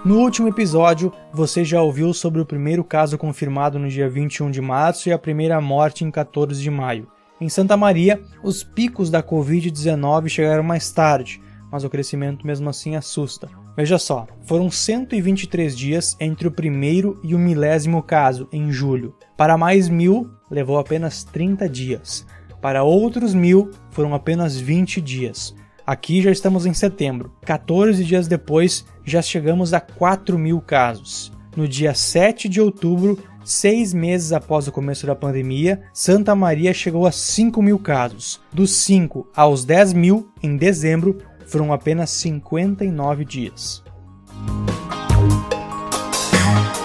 [0.06, 4.62] No último episódio, você já ouviu sobre o primeiro caso confirmado no dia 21 de
[4.62, 7.08] março e a primeira morte em 14 de maio.
[7.42, 11.42] Em Santa Maria, os picos da Covid-19 chegaram mais tarde,
[11.72, 13.50] mas o crescimento mesmo assim assusta.
[13.76, 19.16] Veja só, foram 123 dias entre o primeiro e o milésimo caso, em julho.
[19.36, 22.26] Para mais mil, levou apenas 30 dias.
[22.66, 25.56] Para outros mil, foram apenas 20 dias.
[25.86, 27.32] Aqui já estamos em setembro.
[27.46, 31.32] 14 dias depois, já chegamos a 4 mil casos.
[31.56, 37.06] No dia 7 de outubro, seis meses após o começo da pandemia, Santa Maria chegou
[37.06, 38.42] a 5 mil casos.
[38.52, 43.85] Dos 5 aos 10 mil, em dezembro, foram apenas 59 dias.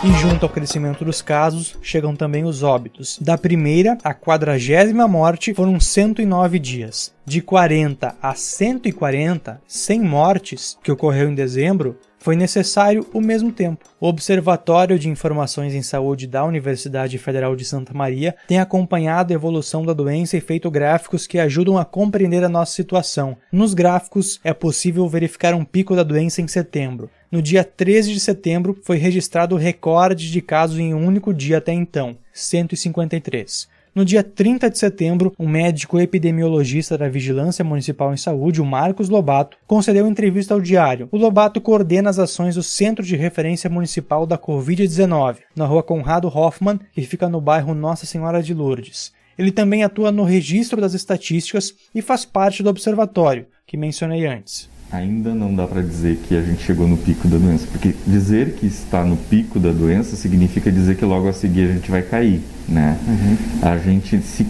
[0.03, 3.19] E junto ao crescimento dos casos, chegam também os óbitos.
[3.21, 7.13] Da primeira à quadragésima morte foram 109 dias.
[7.27, 13.87] De 40 a 140, 100 mortes, que ocorreu em dezembro, foi necessário o mesmo tempo.
[13.99, 19.35] O Observatório de Informações em Saúde da Universidade Federal de Santa Maria tem acompanhado a
[19.35, 23.37] evolução da doença e feito gráficos que ajudam a compreender a nossa situação.
[23.51, 27.11] Nos gráficos é possível verificar um pico da doença em setembro.
[27.33, 31.59] No dia 13 de setembro, foi registrado o recorde de casos em um único dia
[31.59, 33.69] até então, 153.
[33.93, 39.09] No dia 30 de setembro, um médico epidemiologista da Vigilância Municipal em Saúde, o Marcos
[39.09, 41.09] Lobato, concedeu entrevista ao Diário.
[41.11, 46.29] O Lobato coordena as ações do Centro de Referência Municipal da Covid-19, na rua Conrado
[46.29, 49.13] Hoffman, que fica no bairro Nossa Senhora de Lourdes.
[49.37, 54.71] Ele também atua no registro das estatísticas e faz parte do observatório, que mencionei antes
[54.91, 58.55] ainda não dá para dizer que a gente chegou no pico da doença, porque dizer
[58.55, 62.03] que está no pico da doença significa dizer que logo a seguir a gente vai
[62.03, 62.99] cair, né?
[63.07, 63.37] Uhum.
[63.63, 64.45] A gente se,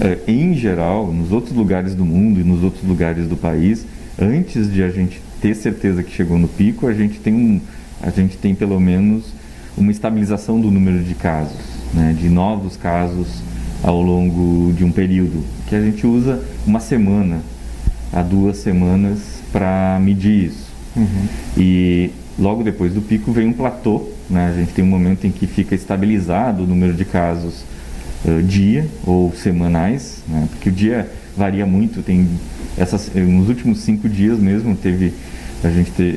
[0.00, 3.84] eh, em geral, nos outros lugares do mundo e nos outros lugares do país,
[4.18, 7.60] antes de a gente ter certeza que chegou no pico, a gente tem um,
[8.00, 9.24] a gente tem pelo menos
[9.76, 11.60] uma estabilização do número de casos,
[11.92, 12.16] né?
[12.18, 13.42] De novos casos
[13.82, 17.40] ao longo de um período que a gente usa uma semana
[18.12, 20.72] a duas semanas para medir isso.
[20.96, 21.26] Uhum.
[21.56, 24.50] E logo depois do pico vem um platô, né?
[24.52, 27.64] A gente tem um momento em que fica estabilizado o número de casos
[28.24, 30.48] uh, dia ou semanais, né?
[30.50, 32.28] Porque o dia varia muito, tem
[32.76, 35.12] essas nos últimos cinco dias mesmo teve
[35.64, 36.16] a gente te,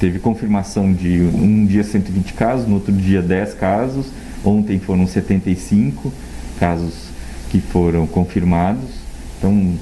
[0.00, 4.06] teve confirmação de um dia 120 casos, no outro dia 10 casos,
[4.42, 6.10] ontem foram 75
[6.58, 6.94] casos
[7.50, 8.88] que foram confirmados,
[9.36, 9.74] então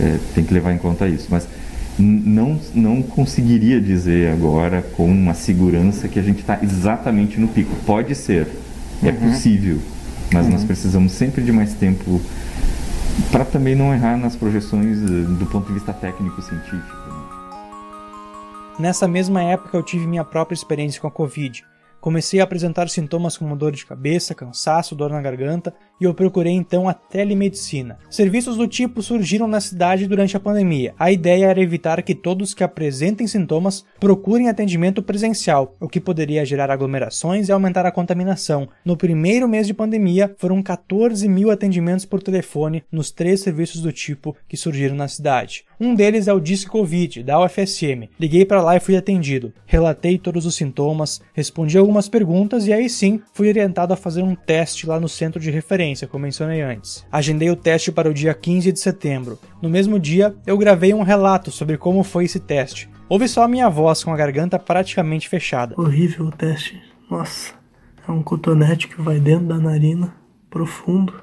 [0.00, 1.28] é, tem que levar em conta isso.
[1.30, 1.46] Mas
[1.98, 7.74] não, não conseguiria dizer agora com uma segurança que a gente está exatamente no pico.
[7.86, 8.48] Pode ser,
[9.02, 9.30] é uhum.
[9.30, 9.78] possível,
[10.32, 10.52] mas uhum.
[10.52, 12.20] nós precisamos sempre de mais tempo
[13.30, 15.06] para também não errar nas projeções eh,
[15.38, 16.96] do ponto de vista técnico-científico.
[16.96, 17.22] Né?
[18.78, 21.64] Nessa mesma época eu tive minha própria experiência com a Covid.
[22.00, 26.52] Comecei a apresentar sintomas como dor de cabeça, cansaço, dor na garganta e eu procurei
[26.52, 27.96] então a telemedicina.
[28.10, 30.94] Serviços do tipo surgiram na cidade durante a pandemia.
[30.98, 36.44] A ideia era evitar que todos que apresentem sintomas procurem atendimento presencial, o que poderia
[36.44, 38.68] gerar aglomerações e aumentar a contaminação.
[38.84, 43.92] No primeiro mês de pandemia, foram 14 mil atendimentos por telefone nos três serviços do
[43.92, 45.64] tipo que surgiram na cidade.
[45.78, 48.08] Um deles é o Disque Covid, da UFSM.
[48.18, 49.52] Liguei para lá e fui atendido.
[49.66, 54.34] Relatei todos os sintomas, respondi algumas perguntas e aí sim fui orientado a fazer um
[54.34, 57.04] teste lá no centro de referência, como mencionei antes.
[57.10, 59.38] Agendei o teste para o dia 15 de setembro.
[59.60, 62.88] No mesmo dia, eu gravei um relato sobre como foi esse teste.
[63.08, 65.74] Ouvi só a minha voz com a garganta praticamente fechada.
[65.78, 66.80] Horrível o teste.
[67.10, 67.52] Nossa,
[68.08, 70.14] é um cotonete que vai dentro da narina,
[70.48, 71.14] profundo.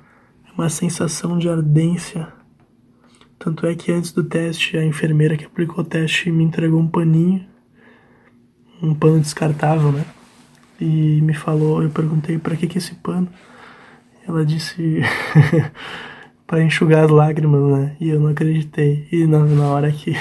[0.47, 2.39] É uma sensação de ardência
[3.39, 6.87] tanto é que antes do teste, a enfermeira que aplicou o teste me entregou um
[6.87, 7.47] paninho,
[8.83, 10.05] um pano descartável, né?
[10.79, 13.29] E me falou, eu perguntei para que que esse pano?
[14.29, 15.01] Ela disse
[16.45, 17.95] para enxugar as lágrimas, né?
[17.99, 19.07] E eu não acreditei.
[19.11, 20.15] E na, na hora que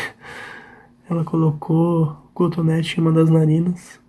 [1.10, 4.00] ela colocou o cotonete em uma das narinas,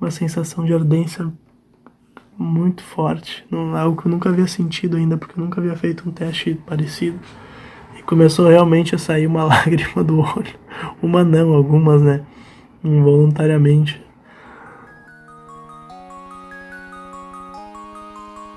[0.00, 1.32] uma sensação de ardência
[2.36, 6.08] muito forte, não, algo que eu nunca havia sentido ainda, porque eu nunca havia feito
[6.08, 7.20] um teste parecido.
[7.96, 10.58] E começou realmente a sair uma lágrima do olho.
[11.00, 12.24] Uma não, algumas, né?
[12.82, 14.04] Involuntariamente.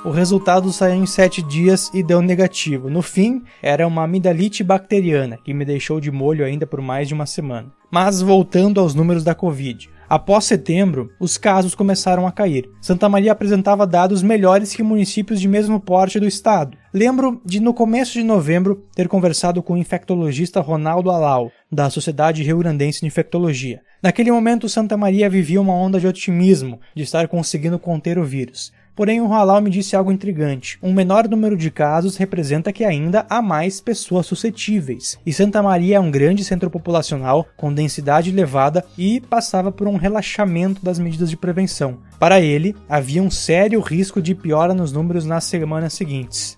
[0.05, 2.89] O resultado saiu em 7 dias e deu negativo.
[2.89, 7.13] No fim, era uma amidalite bacteriana, que me deixou de molho ainda por mais de
[7.13, 7.71] uma semana.
[7.89, 9.89] Mas voltando aos números da Covid.
[10.09, 12.69] Após setembro, os casos começaram a cair.
[12.81, 16.77] Santa Maria apresentava dados melhores que municípios de mesmo porte do estado.
[16.93, 22.43] Lembro de, no começo de novembro, ter conversado com o infectologista Ronaldo Alau, da Sociedade
[22.43, 23.81] Rio Grandense de Infectologia.
[24.03, 28.73] Naquele momento, Santa Maria vivia uma onda de otimismo de estar conseguindo conter o vírus.
[28.95, 30.77] Porém, o Halal me disse algo intrigante.
[30.81, 35.19] Um menor número de casos representa que ainda há mais pessoas suscetíveis.
[35.25, 39.95] E Santa Maria é um grande centro populacional com densidade elevada e passava por um
[39.95, 41.97] relaxamento das medidas de prevenção.
[42.19, 46.57] Para ele, havia um sério risco de piora nos números nas semanas seguintes.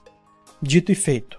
[0.61, 1.37] Dito e feito.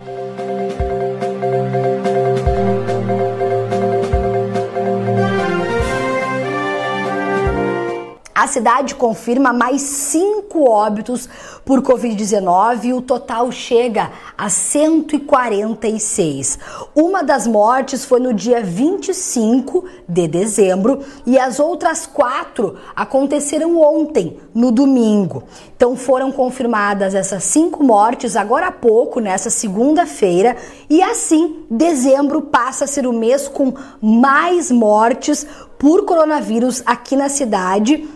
[8.47, 11.29] A cidade confirma mais cinco óbitos
[11.65, 16.57] por Covid-19 e o total chega a 146.
[16.95, 24.37] Uma das mortes foi no dia 25 de dezembro e as outras quatro aconteceram ontem,
[24.55, 25.43] no domingo.
[25.77, 30.57] Então foram confirmadas essas cinco mortes agora há pouco, nessa segunda-feira,
[30.89, 35.45] e assim dezembro passa a ser o mês com mais mortes
[35.79, 38.09] por coronavírus aqui na cidade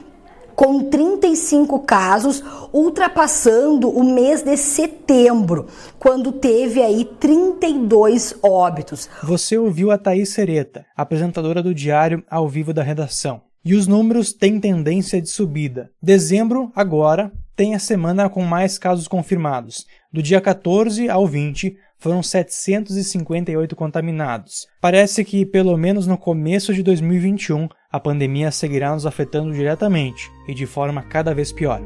[0.61, 5.69] com 35 casos, ultrapassando o mês de setembro,
[5.99, 9.09] quando teve aí 32 óbitos.
[9.23, 13.41] Você ouviu a Thaís Sereta, apresentadora do Diário ao vivo da redação.
[13.65, 15.91] E os números têm tendência de subida.
[16.03, 19.87] Dezembro, agora, tem a semana com mais casos confirmados.
[20.13, 24.67] Do dia 14 ao 20, foram 758 contaminados.
[24.79, 30.55] Parece que, pelo menos no começo de 2021, a pandemia seguirá nos afetando diretamente e
[30.55, 31.81] de forma cada vez pior.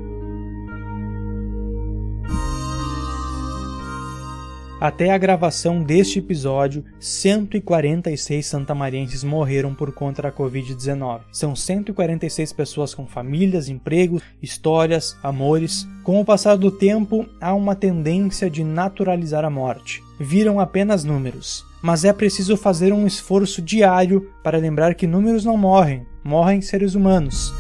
[4.81, 11.21] Até a gravação deste episódio, 146 santamarienses morreram por conta da Covid-19.
[11.33, 15.89] São 146 pessoas com famílias, empregos, histórias, amores.
[16.03, 20.03] Com o passar do tempo, há uma tendência de naturalizar a morte.
[20.21, 21.65] Viram apenas números.
[21.85, 26.95] Mas é preciso fazer um esforço diário para lembrar que números não morrem, morrem seres
[26.95, 27.53] humanos.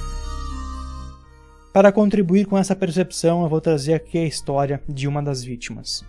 [1.75, 6.03] Para contribuir com essa percepção, eu vou trazer aqui a história de uma das vítimas.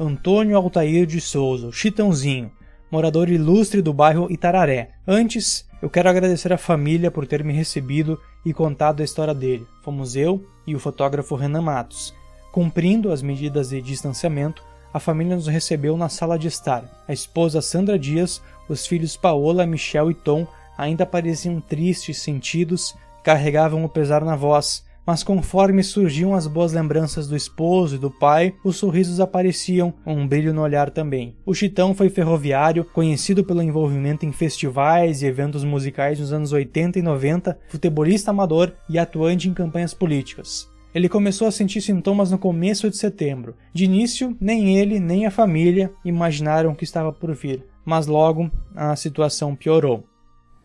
[0.00, 2.50] Antônio Altair de Souza, Chitãozinho,
[2.90, 4.90] morador ilustre do bairro Itararé.
[5.06, 9.64] Antes, eu quero agradecer à família por ter me recebido e contado a história dele.
[9.84, 12.12] Fomos eu e o fotógrafo Renan Matos.
[12.50, 14.60] Cumprindo as medidas de distanciamento,
[14.92, 16.84] a família nos recebeu na sala de estar.
[17.06, 23.84] A esposa Sandra Dias, os filhos Paola, Michel e Tom ainda pareciam tristes, sentidos, carregavam
[23.84, 28.54] o pesar na voz mas conforme surgiam as boas lembranças do esposo e do pai,
[28.62, 31.34] os sorrisos apareciam, um brilho no olhar também.
[31.44, 37.00] O Chitão foi ferroviário, conhecido pelo envolvimento em festivais e eventos musicais nos anos 80
[37.00, 40.68] e 90, futebolista amador e atuante em campanhas políticas.
[40.94, 43.54] Ele começou a sentir sintomas no começo de setembro.
[43.72, 48.50] De início, nem ele nem a família imaginaram o que estava por vir, mas logo
[48.74, 50.04] a situação piorou.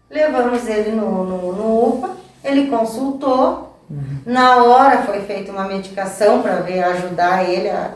[0.10, 4.22] Levamos ele no, no, no UPA, ele consultou, Uhum.
[4.26, 7.94] Na hora foi feita uma medicação para ver ajudar ele a,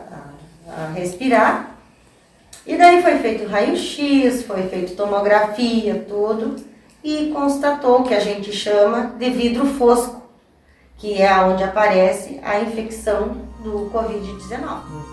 [0.68, 1.76] a, a, respirar.
[2.66, 6.56] E daí foi feito raio-x, foi feito tomografia, tudo,
[7.02, 10.19] e constatou o que a gente chama de vidro fosco,
[11.00, 15.10] que é onde aparece a infecção do Covid-19.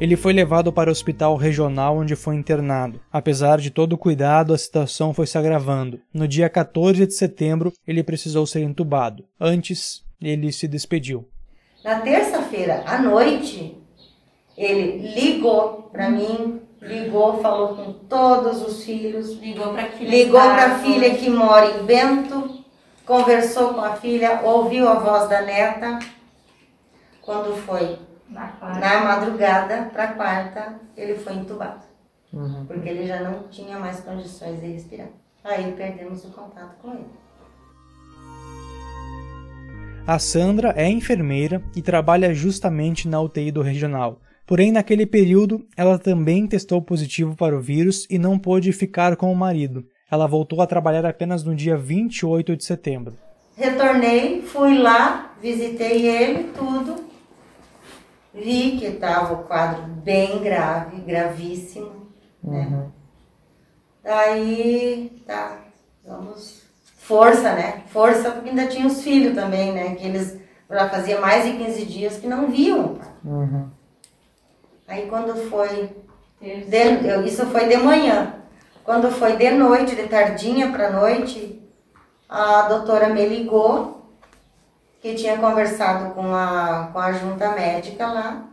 [0.00, 3.00] Ele foi levado para o hospital regional onde foi internado.
[3.12, 6.00] Apesar de todo o cuidado, a situação foi se agravando.
[6.14, 9.26] No dia 14 de setembro, ele precisou ser entubado.
[9.38, 11.28] Antes, ele se despediu.
[11.84, 13.76] Na terça-feira à noite,
[14.56, 20.66] ele ligou para mim, ligou, falou com todos os filhos, ligou para filha, ligou para
[20.66, 22.49] a filha que mora em Bento,
[23.04, 25.98] conversou com a filha, ouviu a voz da neta.
[27.20, 27.98] Quando foi
[28.28, 31.82] na, Na madrugada para quarta, ele foi entubado.
[32.32, 32.64] Uhum.
[32.66, 35.08] Porque ele já não tinha mais condições de respirar.
[35.42, 37.10] Aí perdemos o contato com ele.
[40.06, 44.20] A Sandra é enfermeira e trabalha justamente na UTI do regional.
[44.46, 49.32] Porém, naquele período, ela também testou positivo para o vírus e não pôde ficar com
[49.32, 49.84] o marido.
[50.10, 53.14] Ela voltou a trabalhar apenas no dia 28 de setembro.
[53.56, 57.04] Retornei, fui lá, visitei ele, tudo.
[58.34, 62.06] Vi que estava o quadro bem grave, gravíssimo.
[62.42, 62.86] Né?
[64.02, 65.58] Daí, tá,
[66.06, 66.62] vamos.
[66.96, 67.82] Força, né?
[67.88, 69.94] Força, porque ainda tinha os filhos também, né?
[69.96, 70.38] Que eles
[70.70, 72.98] já fazia mais de 15 dias que não viam.
[73.24, 73.68] Uhum.
[74.86, 75.90] Aí quando foi.
[76.40, 78.34] de- eu- isso foi de manhã.
[78.90, 81.62] Quando foi de noite, de tardinha para noite,
[82.28, 84.04] a doutora me ligou
[85.00, 88.48] que tinha conversado com a, com a junta médica lá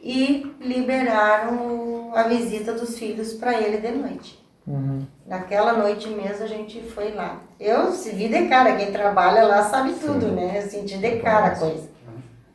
[0.00, 4.42] e liberaram a visita dos filhos para ele de noite.
[4.66, 5.06] Uhum.
[5.26, 7.38] Naquela noite mesmo a gente foi lá.
[7.60, 10.62] Eu se vi de cara, quem trabalha lá sabe tudo, né?
[10.62, 11.90] Eu senti de cara a coisa.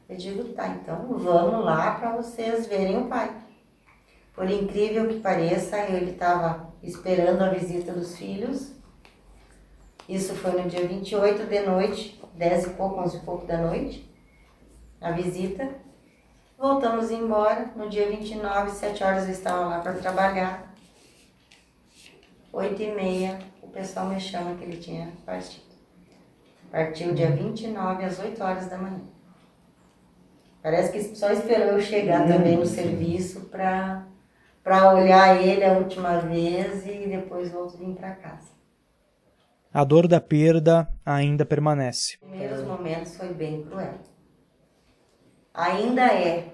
[0.09, 3.29] Eu digo, tá, então vamos lá para vocês verem o pai.
[4.33, 8.73] Por incrível que pareça, ele estava esperando a visita dos filhos.
[10.07, 14.13] Isso foi no dia 28 de noite, 10 e pouco, 11 e pouco da noite,
[14.99, 15.69] a visita.
[16.57, 17.71] Voltamos embora.
[17.75, 20.73] No dia 29, 7 horas eu estava lá para trabalhar.
[22.51, 25.73] 8 e meia, o pessoal me chama que ele tinha partido.
[26.69, 29.01] Partiu dia 29 às 8 horas da manhã.
[30.61, 34.05] Parece que só esperou eu chegar também no serviço para
[34.63, 38.53] para olhar ele a última vez e depois volto vir para casa.
[39.73, 42.17] A dor da perda ainda permanece.
[42.21, 43.95] Os primeiros momentos foi bem cruel.
[45.53, 46.53] Ainda é.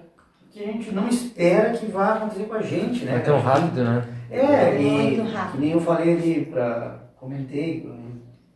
[0.50, 3.16] Que a gente não espera que vá acontecer com a gente, né?
[3.16, 4.04] É tão rápido, né?
[4.30, 5.52] É, e Muito rápido.
[5.52, 7.88] que nem eu falei ali, pra, comentei,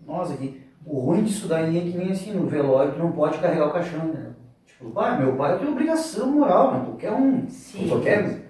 [0.06, 3.38] nós aqui, o ruim disso daí é que nem assim, no velório tu não pode
[3.38, 4.32] carregar o caixão, né?
[4.66, 6.84] Tipo, pai, meu pai tem obrigação moral, né?
[6.84, 7.88] Qualquer um, Sim.
[7.88, 8.43] qualquer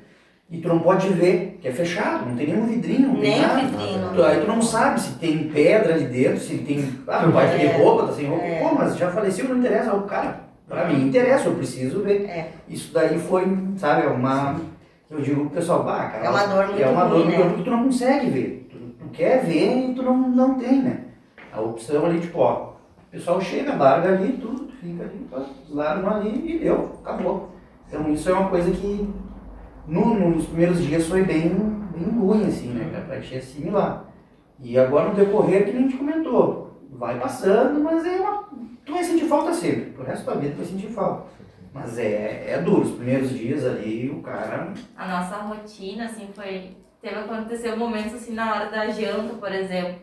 [0.56, 3.40] e tu não pode ver, que é fechado, não tem nenhum vidrinho, não tem Nem
[3.42, 3.60] nada.
[3.60, 6.88] vidrinho, Tu- aí tu não sabe se tem pedra ali dentro, se tem.
[7.08, 7.76] Ah, meu pai de É.
[7.76, 8.44] roupa, tá sem roupa.
[8.44, 8.60] É.
[8.60, 9.92] Pô, mas já faleceu, não interessa.
[9.94, 12.24] O cara, pra mim interessa, eu preciso ver.
[12.26, 12.50] É.
[12.68, 13.46] Isso daí foi,
[13.76, 14.60] sabe, é uma.
[15.10, 16.24] Eu digo pro pessoal, bah, cara.
[16.26, 17.44] É uma dor muito É uma dor muito né?
[17.48, 18.68] porque tu não consegue ver.
[18.70, 20.98] Tu, tu quer ver e tu não, não tem, né?
[21.52, 22.70] A opção ali, tipo, ó,
[23.08, 27.50] o pessoal chega, larga ali, tudo, tu fica ali, largam ali e deu, acabou.
[27.88, 29.08] Então isso é uma coisa que
[29.86, 34.04] no- nos primeiros dias foi bem, bem ruim, assim, né, cara, pra te assimilar.
[34.60, 38.44] E agora no decorrer, que a gente comentou, vai passando, mas é uma.
[38.84, 39.90] Tu vai sentir falta sempre.
[39.90, 41.24] Pro resto da vida tu vai sentir falta.
[41.72, 44.72] Mas é, é duro, os primeiros dias ali, o cara.
[44.96, 46.76] a nossa rotina, assim, foi.
[47.02, 49.96] Teve aconteceu momentos assim na hora da janta, por exemplo.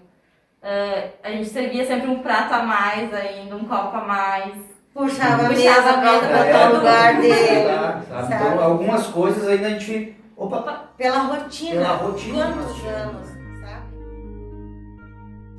[0.62, 4.54] Eh, a gente servia sempre um prato a mais ainda, um copo a mais.
[4.94, 7.66] Puxava Puxava a mesa botar todo lugar dele.
[7.66, 8.08] Sabe?
[8.08, 8.36] sabe?
[8.36, 10.16] Então, algumas coisas ainda a gente.
[10.36, 11.72] Opa, Pela rotina.
[11.72, 12.54] Pela rotina.
[12.54, 13.28] Quantos anos,
[13.62, 13.86] sabe?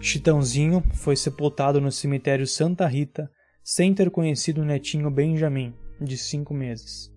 [0.00, 3.30] Chitãozinho foi sepultado no cemitério Santa Rita
[3.64, 7.10] sem ter conhecido o netinho Benjamin, de 5 meses.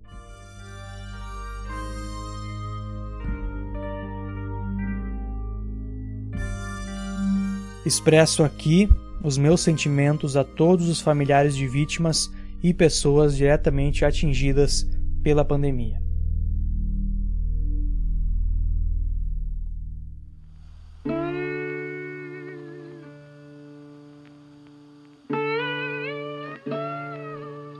[7.86, 8.90] Expresso aqui
[9.26, 14.88] os meus sentimentos a todos os familiares de vítimas e pessoas diretamente atingidas
[15.24, 16.00] pela pandemia.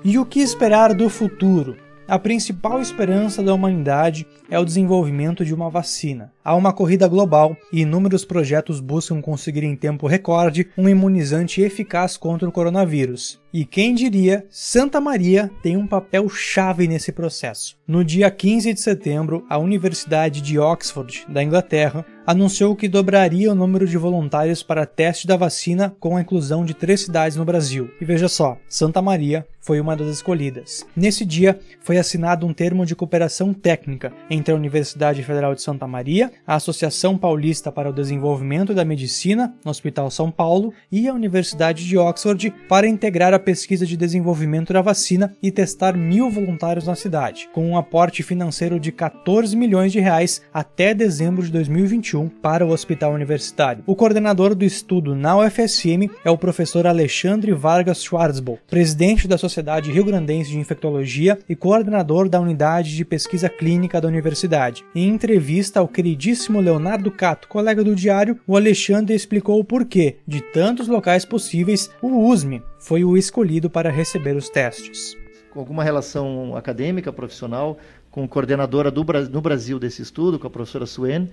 [0.04, 1.85] E o que esperar do futuro?
[2.08, 6.32] A principal esperança da humanidade é o desenvolvimento de uma vacina.
[6.44, 12.16] Há uma corrida global e inúmeros projetos buscam conseguir em tempo recorde um imunizante eficaz
[12.16, 13.42] contra o coronavírus.
[13.58, 17.78] E quem diria, Santa Maria tem um papel chave nesse processo.
[17.88, 23.56] No dia 15 de setembro, a Universidade de Oxford, da Inglaterra, anunciou que dobraria o
[23.56, 27.90] número de voluntários para teste da vacina com a inclusão de três cidades no Brasil.
[28.02, 30.86] E veja só, Santa Maria foi uma das escolhidas.
[30.96, 35.88] Nesse dia, foi assinado um termo de cooperação técnica entre a Universidade Federal de Santa
[35.88, 41.14] Maria, a Associação Paulista para o Desenvolvimento da Medicina, no Hospital São Paulo, e a
[41.14, 46.88] Universidade de Oxford para integrar a pesquisa de desenvolvimento da vacina e testar mil voluntários
[46.88, 52.28] na cidade, com um aporte financeiro de 14 milhões de reais até dezembro de 2021
[52.28, 53.84] para o hospital universitário.
[53.86, 59.92] O coordenador do estudo na UFSM é o professor Alexandre Vargas Schwarzbo, presidente da Sociedade
[59.92, 64.84] Rio Grandense de Infectologia e coordenador da unidade de pesquisa clínica da universidade.
[64.96, 70.42] Em entrevista ao queridíssimo Leonardo Cato, colega do diário, o Alexandre explicou o porquê, de
[70.42, 75.18] tantos locais possíveis, o USME foi o escolhido para receber os testes.
[75.50, 77.80] Com alguma relação acadêmica, profissional,
[78.12, 81.28] com coordenadora do, no Brasil desse estudo, com a professora Suen,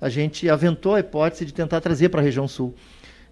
[0.00, 2.74] a gente aventou a hipótese de tentar trazer para a região sul.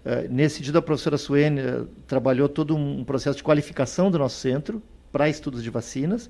[0.05, 4.37] Uh, nesse sentido, a professora Suen uh, trabalhou todo um processo de qualificação do nosso
[4.37, 4.79] centro
[5.11, 6.29] para estudos de vacinas.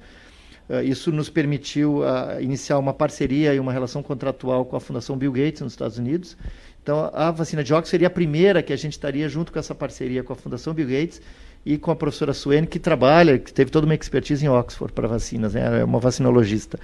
[0.69, 2.03] Uh, isso nos permitiu
[2.39, 6.37] iniciar uma parceria e uma relação contratual com a Fundação Bill Gates nos Estados Unidos.
[6.83, 9.73] Então, a vacina de Oxford seria a primeira que a gente estaria junto com essa
[9.73, 11.21] parceria com a Fundação Bill Gates
[11.65, 15.07] e com a professora Suen, que trabalha, que teve toda uma expertise em Oxford para
[15.07, 15.79] vacinas, né?
[15.79, 16.77] é uma vacinologista.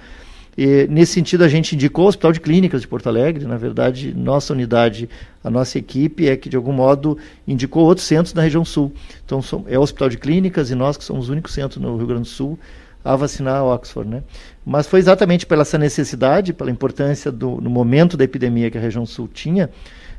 [0.56, 3.44] E, nesse sentido, a gente indicou o Hospital de Clínicas de Porto Alegre.
[3.44, 5.06] Na verdade, nossa unidade,
[5.44, 8.92] a nossa equipe é que, de algum modo, indicou outros centros na região sul.
[9.24, 12.06] Então, é o Hospital de Clínicas e nós, que somos o único centro no Rio
[12.06, 12.58] Grande do Sul
[13.04, 14.08] a vacinar Oxford.
[14.08, 14.22] Né?
[14.64, 18.80] Mas foi exatamente pela essa necessidade, pela importância do, no momento da epidemia que a
[18.80, 19.70] região sul tinha,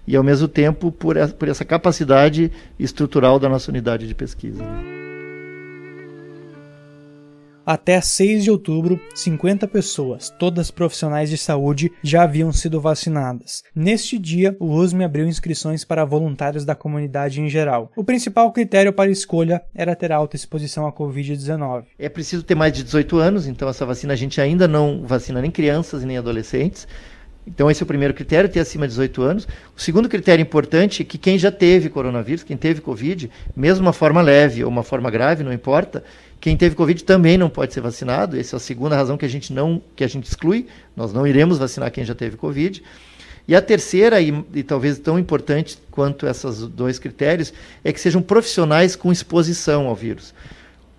[0.07, 4.63] e ao mesmo tempo por, por essa capacidade estrutural da nossa unidade de pesquisa.
[7.71, 13.63] Até 6 de outubro, 50 pessoas, todas profissionais de saúde, já haviam sido vacinadas.
[13.73, 17.89] Neste dia, o USM abriu inscrições para voluntários da comunidade em geral.
[17.95, 21.85] O principal critério para escolha era ter alta exposição à Covid-19.
[21.97, 25.39] É preciso ter mais de 18 anos, então essa vacina a gente ainda não vacina
[25.39, 26.85] nem crianças nem adolescentes.
[27.47, 29.47] Então, esse é o primeiro critério, ter acima de 18 anos.
[29.75, 33.93] O segundo critério importante é que quem já teve coronavírus, quem teve Covid, mesmo uma
[33.93, 36.03] forma leve ou uma forma grave, não importa,
[36.41, 38.37] quem teve Covid também não pode ser vacinado.
[38.37, 40.65] Essa é a segunda razão que a gente não que a gente exclui.
[40.95, 42.83] Nós não iremos vacinar quem já teve Covid.
[43.47, 48.21] E a terceira, e, e talvez tão importante quanto esses dois critérios, é que sejam
[48.21, 50.31] profissionais com exposição ao vírus.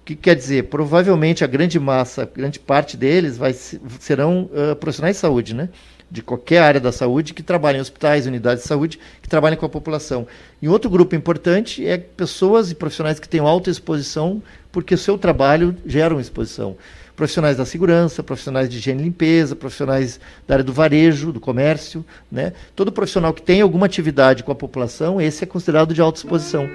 [0.03, 0.65] O que quer dizer?
[0.65, 5.69] Provavelmente a grande massa, grande parte deles vai, serão uh, profissionais de saúde, né?
[6.13, 9.65] De qualquer área da saúde que trabalhem em hospitais, unidades de saúde, que trabalhem com
[9.65, 10.27] a população.
[10.61, 15.17] E outro grupo importante é pessoas e profissionais que tenham alta exposição, porque o seu
[15.17, 16.77] trabalho gera uma exposição.
[17.17, 22.05] Profissionais da segurança, profissionais de higiene e limpeza, profissionais da área do varejo, do comércio.
[22.31, 22.53] Né?
[22.77, 26.69] Todo profissional que tem alguma atividade com a população, esse é considerado de alta exposição.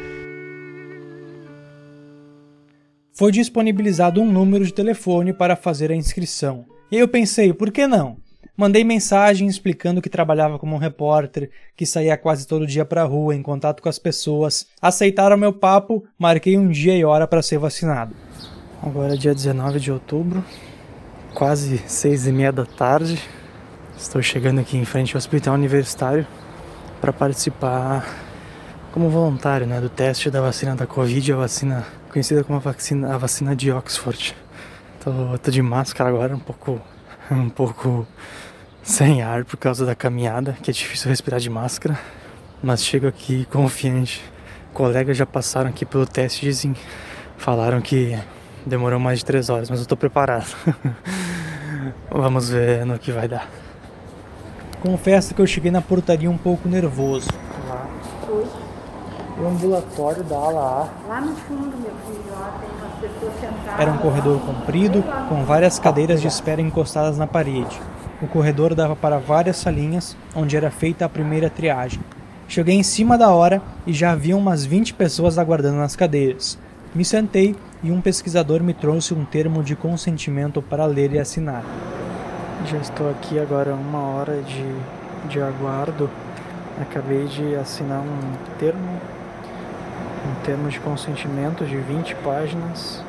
[3.14, 6.66] Foi disponibilizado um número de telefone para fazer a inscrição.
[6.92, 8.18] E eu pensei, por que não?
[8.58, 13.06] Mandei mensagem explicando que trabalhava como um repórter, que saía quase todo dia para a
[13.06, 14.66] rua em contato com as pessoas.
[14.82, 18.16] Aceitaram meu papo, marquei um dia e hora para ser vacinado.
[18.82, 20.44] Agora é dia 19 de outubro,
[21.36, 23.22] quase seis e meia da tarde.
[23.96, 26.26] Estou chegando aqui em frente ao hospital universitário
[27.00, 28.12] para participar
[28.92, 33.14] como voluntário né, do teste da vacina da Covid, a vacina conhecida como a vacina,
[33.14, 34.36] a vacina de Oxford.
[35.04, 36.82] Tô, tô de máscara agora, um pouco,
[37.30, 38.08] um pouco
[38.84, 42.00] sem ar por causa da caminhada, que é difícil respirar de máscara.
[42.62, 44.24] Mas chego aqui confiante.
[44.74, 46.76] Colegas já passaram aqui pelo teste e dizem,
[47.38, 48.18] falaram que
[48.66, 50.48] demorou mais de três horas, mas eu tô preparado.
[52.10, 53.48] Vamos ver no que vai dar.
[54.82, 57.30] Confesso que eu cheguei na portaria um pouco nervoso.
[57.68, 57.88] Lá.
[59.40, 61.08] O ambulatório da ala A.
[61.08, 63.80] Lá no fundo, meu filho, ó, tem umas pessoas sentadas.
[63.80, 67.80] Era um corredor comprido, com várias cadeiras de espera encostadas na parede.
[68.20, 72.00] O corredor dava para várias salinhas, onde era feita a primeira triagem.
[72.48, 76.58] Cheguei em cima da hora e já havia umas 20 pessoas aguardando nas cadeiras.
[76.96, 81.64] Me sentei e um pesquisador me trouxe um termo de consentimento para ler e assinar.
[82.66, 86.10] Já estou aqui agora uma hora de, de aguardo.
[86.82, 89.00] Acabei de assinar um termo,
[90.26, 93.04] um termo de consentimento de 20 páginas.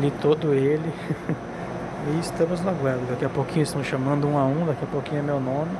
[0.00, 0.92] Li todo ele.
[2.10, 3.06] E estamos aguardo.
[3.08, 5.70] Daqui a pouquinho estão chamando um a um, daqui a pouquinho é meu nome.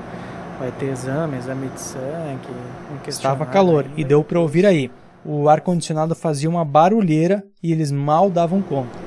[0.59, 2.49] Vai ter exame, exame de sangue.
[2.93, 4.91] Um Estava calor e deu para ouvir aí.
[5.25, 8.99] O ar-condicionado fazia uma barulheira e eles mal davam conta.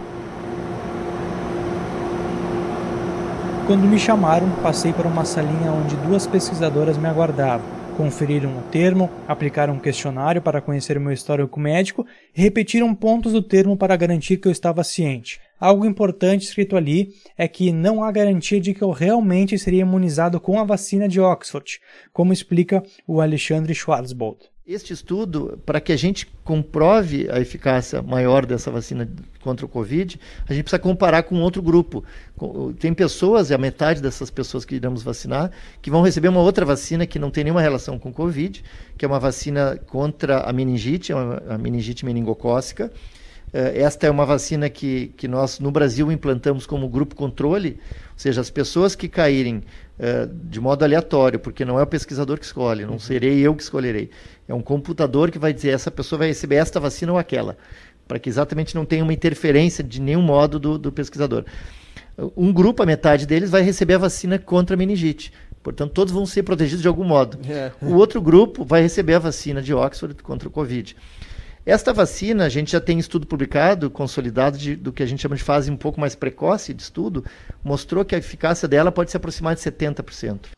[3.68, 7.75] Quando me chamaram, passei para uma salinha onde duas pesquisadoras me aguardavam.
[7.96, 13.42] Conferiram o termo, aplicaram um questionário para conhecer meu histórico médico e repetiram pontos do
[13.42, 15.40] termo para garantir que eu estava ciente.
[15.58, 20.42] Algo importante escrito ali é que não há garantia de que eu realmente seria imunizado
[20.42, 21.80] com a vacina de Oxford,
[22.12, 24.55] como explica o Alexandre Schwarzbold.
[24.68, 29.08] Este estudo, para que a gente comprove a eficácia maior dessa vacina
[29.40, 32.04] contra o Covid, a gente precisa comparar com outro grupo.
[32.80, 35.52] Tem pessoas, e a metade dessas pessoas que iremos vacinar,
[35.84, 38.64] que vão receber uma outra vacina que não tem nenhuma relação com o Covid,
[38.98, 42.92] que é uma vacina contra a meningite, a meningite meningocócica,
[43.54, 48.18] eh, esta é uma vacina que, que nós, no Brasil, implantamos como grupo controle, ou
[48.18, 49.64] seja, as pessoas que caírem
[50.00, 53.00] uh, de modo aleatório, porque não é o pesquisador que escolhe, não uhum.
[53.00, 54.10] serei eu que escolherei.
[54.48, 57.58] É um computador que vai dizer essa pessoa vai receber esta vacina ou aquela.
[58.08, 61.46] para que exatamente não tenha uma interferência de nenhum modo do, do pesquisador.
[62.38, 65.34] Um grupo, a metade deles, vai receber a vacina contra a meningite.
[65.62, 67.40] Portanto, todos vão ser protegidos de algum modo.
[67.50, 67.72] É.
[67.82, 70.96] O outro grupo vai receber a vacina de Oxford contra o Covid.
[71.66, 75.36] Esta vacina, a gente já tem estudo publicado, consolidado, de, do que a gente chama
[75.36, 77.26] de fase um pouco mais precoce de estudo,
[77.64, 80.50] mostrou que a eficácia dela pode se aproximar de 70%.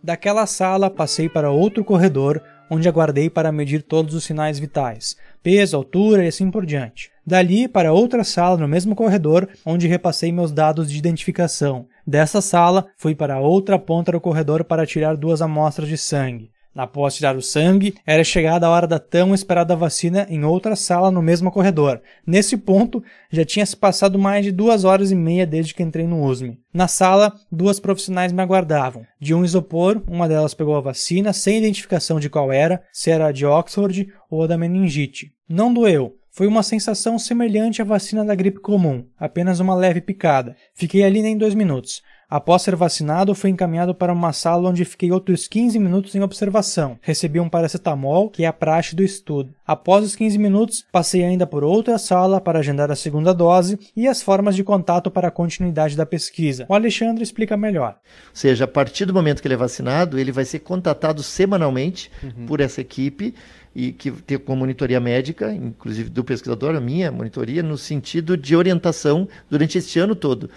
[0.00, 2.40] Daquela sala, passei para outro corredor,
[2.70, 7.10] onde aguardei para medir todos os sinais vitais, peso, altura e assim por diante.
[7.26, 11.88] Dali para outra sala no mesmo corredor, onde repassei meus dados de identificação.
[12.06, 16.52] Dessa sala, fui para outra ponta do corredor para tirar duas amostras de sangue.
[16.78, 21.10] Após tirar o sangue, era chegada a hora da tão esperada vacina em outra sala
[21.10, 22.00] no mesmo corredor.
[22.24, 23.02] Nesse ponto,
[23.32, 26.56] já tinha se passado mais de duas horas e meia desde que entrei no USME.
[26.72, 29.04] Na sala, duas profissionais me aguardavam.
[29.18, 33.26] De um isopor, uma delas pegou a vacina sem identificação de qual era, se era
[33.26, 35.32] a de Oxford ou a da meningite.
[35.48, 40.54] Não doeu, foi uma sensação semelhante à vacina da gripe comum, apenas uma leve picada.
[40.72, 42.00] Fiquei ali nem dois minutos.
[42.30, 46.98] Após ser vacinado, fui encaminhado para uma sala onde fiquei outros 15 minutos em observação.
[47.00, 49.54] Recebi um paracetamol, que é a praxe do estudo.
[49.66, 54.06] Após os 15 minutos, passei ainda por outra sala para agendar a segunda dose e
[54.06, 56.66] as formas de contato para a continuidade da pesquisa.
[56.68, 57.96] O Alexandre explica melhor.
[58.28, 62.10] Ou seja, a partir do momento que ele é vacinado, ele vai ser contatado semanalmente
[62.22, 62.44] Uhum.
[62.46, 63.34] por essa equipe
[63.74, 68.54] e que tem com monitoria médica, inclusive do pesquisador, a minha monitoria, no sentido de
[68.54, 70.50] orientação durante este ano todo.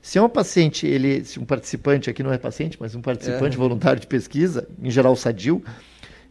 [0.00, 3.56] Se é um paciente, ele, se um participante, aqui não é paciente, mas um participante
[3.56, 3.58] É.
[3.58, 5.62] voluntário de pesquisa, em geral sadio,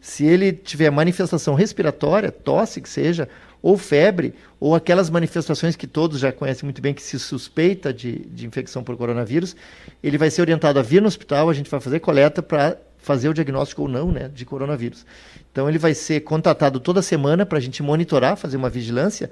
[0.00, 3.28] se ele tiver manifestação respiratória, tosse que seja,
[3.60, 8.20] ou febre, ou aquelas manifestações que todos já conhecem muito bem, que se suspeita de,
[8.26, 9.56] de infecção por coronavírus,
[10.02, 13.28] ele vai ser orientado a vir no hospital, a gente vai fazer coleta para fazer
[13.28, 15.04] o diagnóstico ou não né, de coronavírus.
[15.50, 19.30] Então ele vai ser contatado toda semana para a gente monitorar, fazer uma vigilância,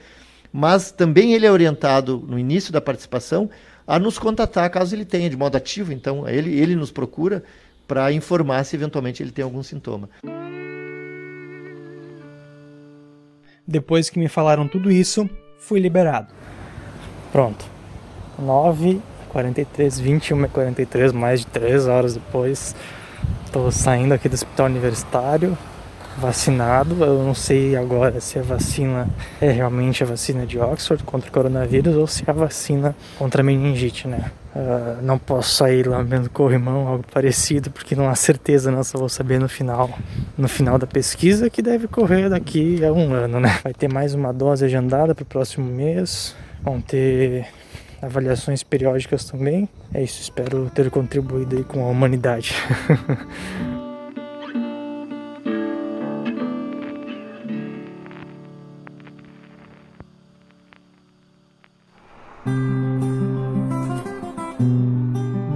[0.53, 3.49] mas também ele é orientado no início da participação
[3.87, 7.45] a nos contatar caso ele tenha de modo ativo, então ele, ele nos procura
[7.87, 10.09] para informar se eventualmente ele tem algum sintoma.
[13.67, 15.29] Depois que me falaram tudo isso,
[15.59, 16.33] fui liberado.
[17.33, 17.65] Pronto.
[18.39, 22.75] 9 43 21 e 43 mais de 3 horas depois.
[23.53, 25.57] Tô saindo aqui do hospital universitário,
[26.19, 27.05] vacinado.
[27.05, 29.09] Eu não sei agora se a vacina
[29.41, 33.43] é realmente a vacina de Oxford contra o coronavírus ou se é a vacina contra
[33.43, 34.31] a meningite, né?
[34.55, 38.83] Ah, não posso sair lá vendo corrimão, algo parecido, porque não há certeza, não.
[38.83, 39.91] Só vou saber no final,
[40.37, 43.59] no final da pesquisa, que deve correr daqui a um ano, né?
[43.63, 46.35] Vai ter mais uma dose agendada para o próximo mês.
[46.63, 47.47] Vão ter
[48.01, 49.69] avaliações periódicas também.
[49.93, 52.55] É isso, espero ter contribuído aí com a humanidade.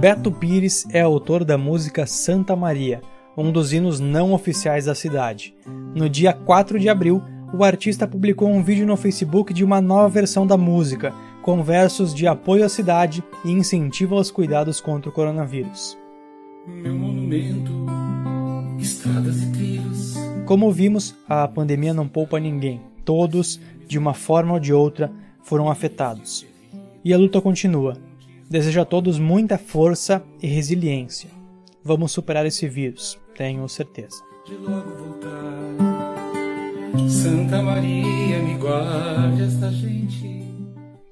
[0.01, 3.03] Beto Pires é autor da música Santa Maria,
[3.37, 5.53] um dos hinos não oficiais da cidade.
[5.93, 7.21] No dia 4 de abril,
[7.53, 12.15] o artista publicou um vídeo no Facebook de uma nova versão da música, com versos
[12.15, 15.95] de apoio à cidade e incentivo aos cuidados contra o coronavírus.
[16.65, 17.71] Meu monumento,
[18.79, 20.15] estradas e trilhos.
[20.47, 22.81] Como vimos, a pandemia não poupa ninguém.
[23.05, 25.11] Todos, de uma forma ou de outra,
[25.43, 26.43] foram afetados.
[27.05, 27.93] E a luta continua.
[28.51, 31.29] Desejo a todos muita força e resiliência.
[31.81, 34.21] Vamos superar esse vírus, tenho certeza.
[34.45, 35.29] De logo voltar.
[37.07, 40.43] Santa Maria, me guarde esta gente.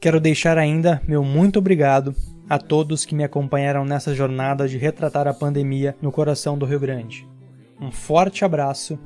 [0.02, 2.14] Quero deixar ainda meu muito obrigado
[2.50, 6.82] a todos que me acompanharam nessa jornada de retratar a pandemia no coração do Rio
[6.82, 7.26] Grande.
[7.80, 9.00] Um forte abraço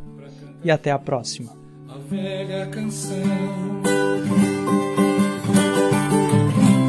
[0.64, 1.56] e até a próxima.
[1.88, 3.14] A velha canção.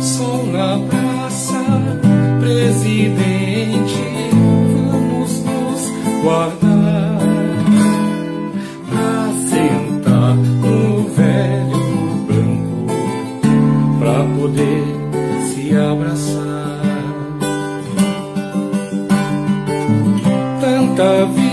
[0.00, 1.13] Sol na praça,
[2.44, 5.88] presidente, vamos nos
[6.22, 7.18] guardar
[8.90, 11.78] pra sentar no velho
[12.26, 14.84] branco, pra poder
[15.48, 16.82] se abraçar.
[20.60, 21.43] Tanta vida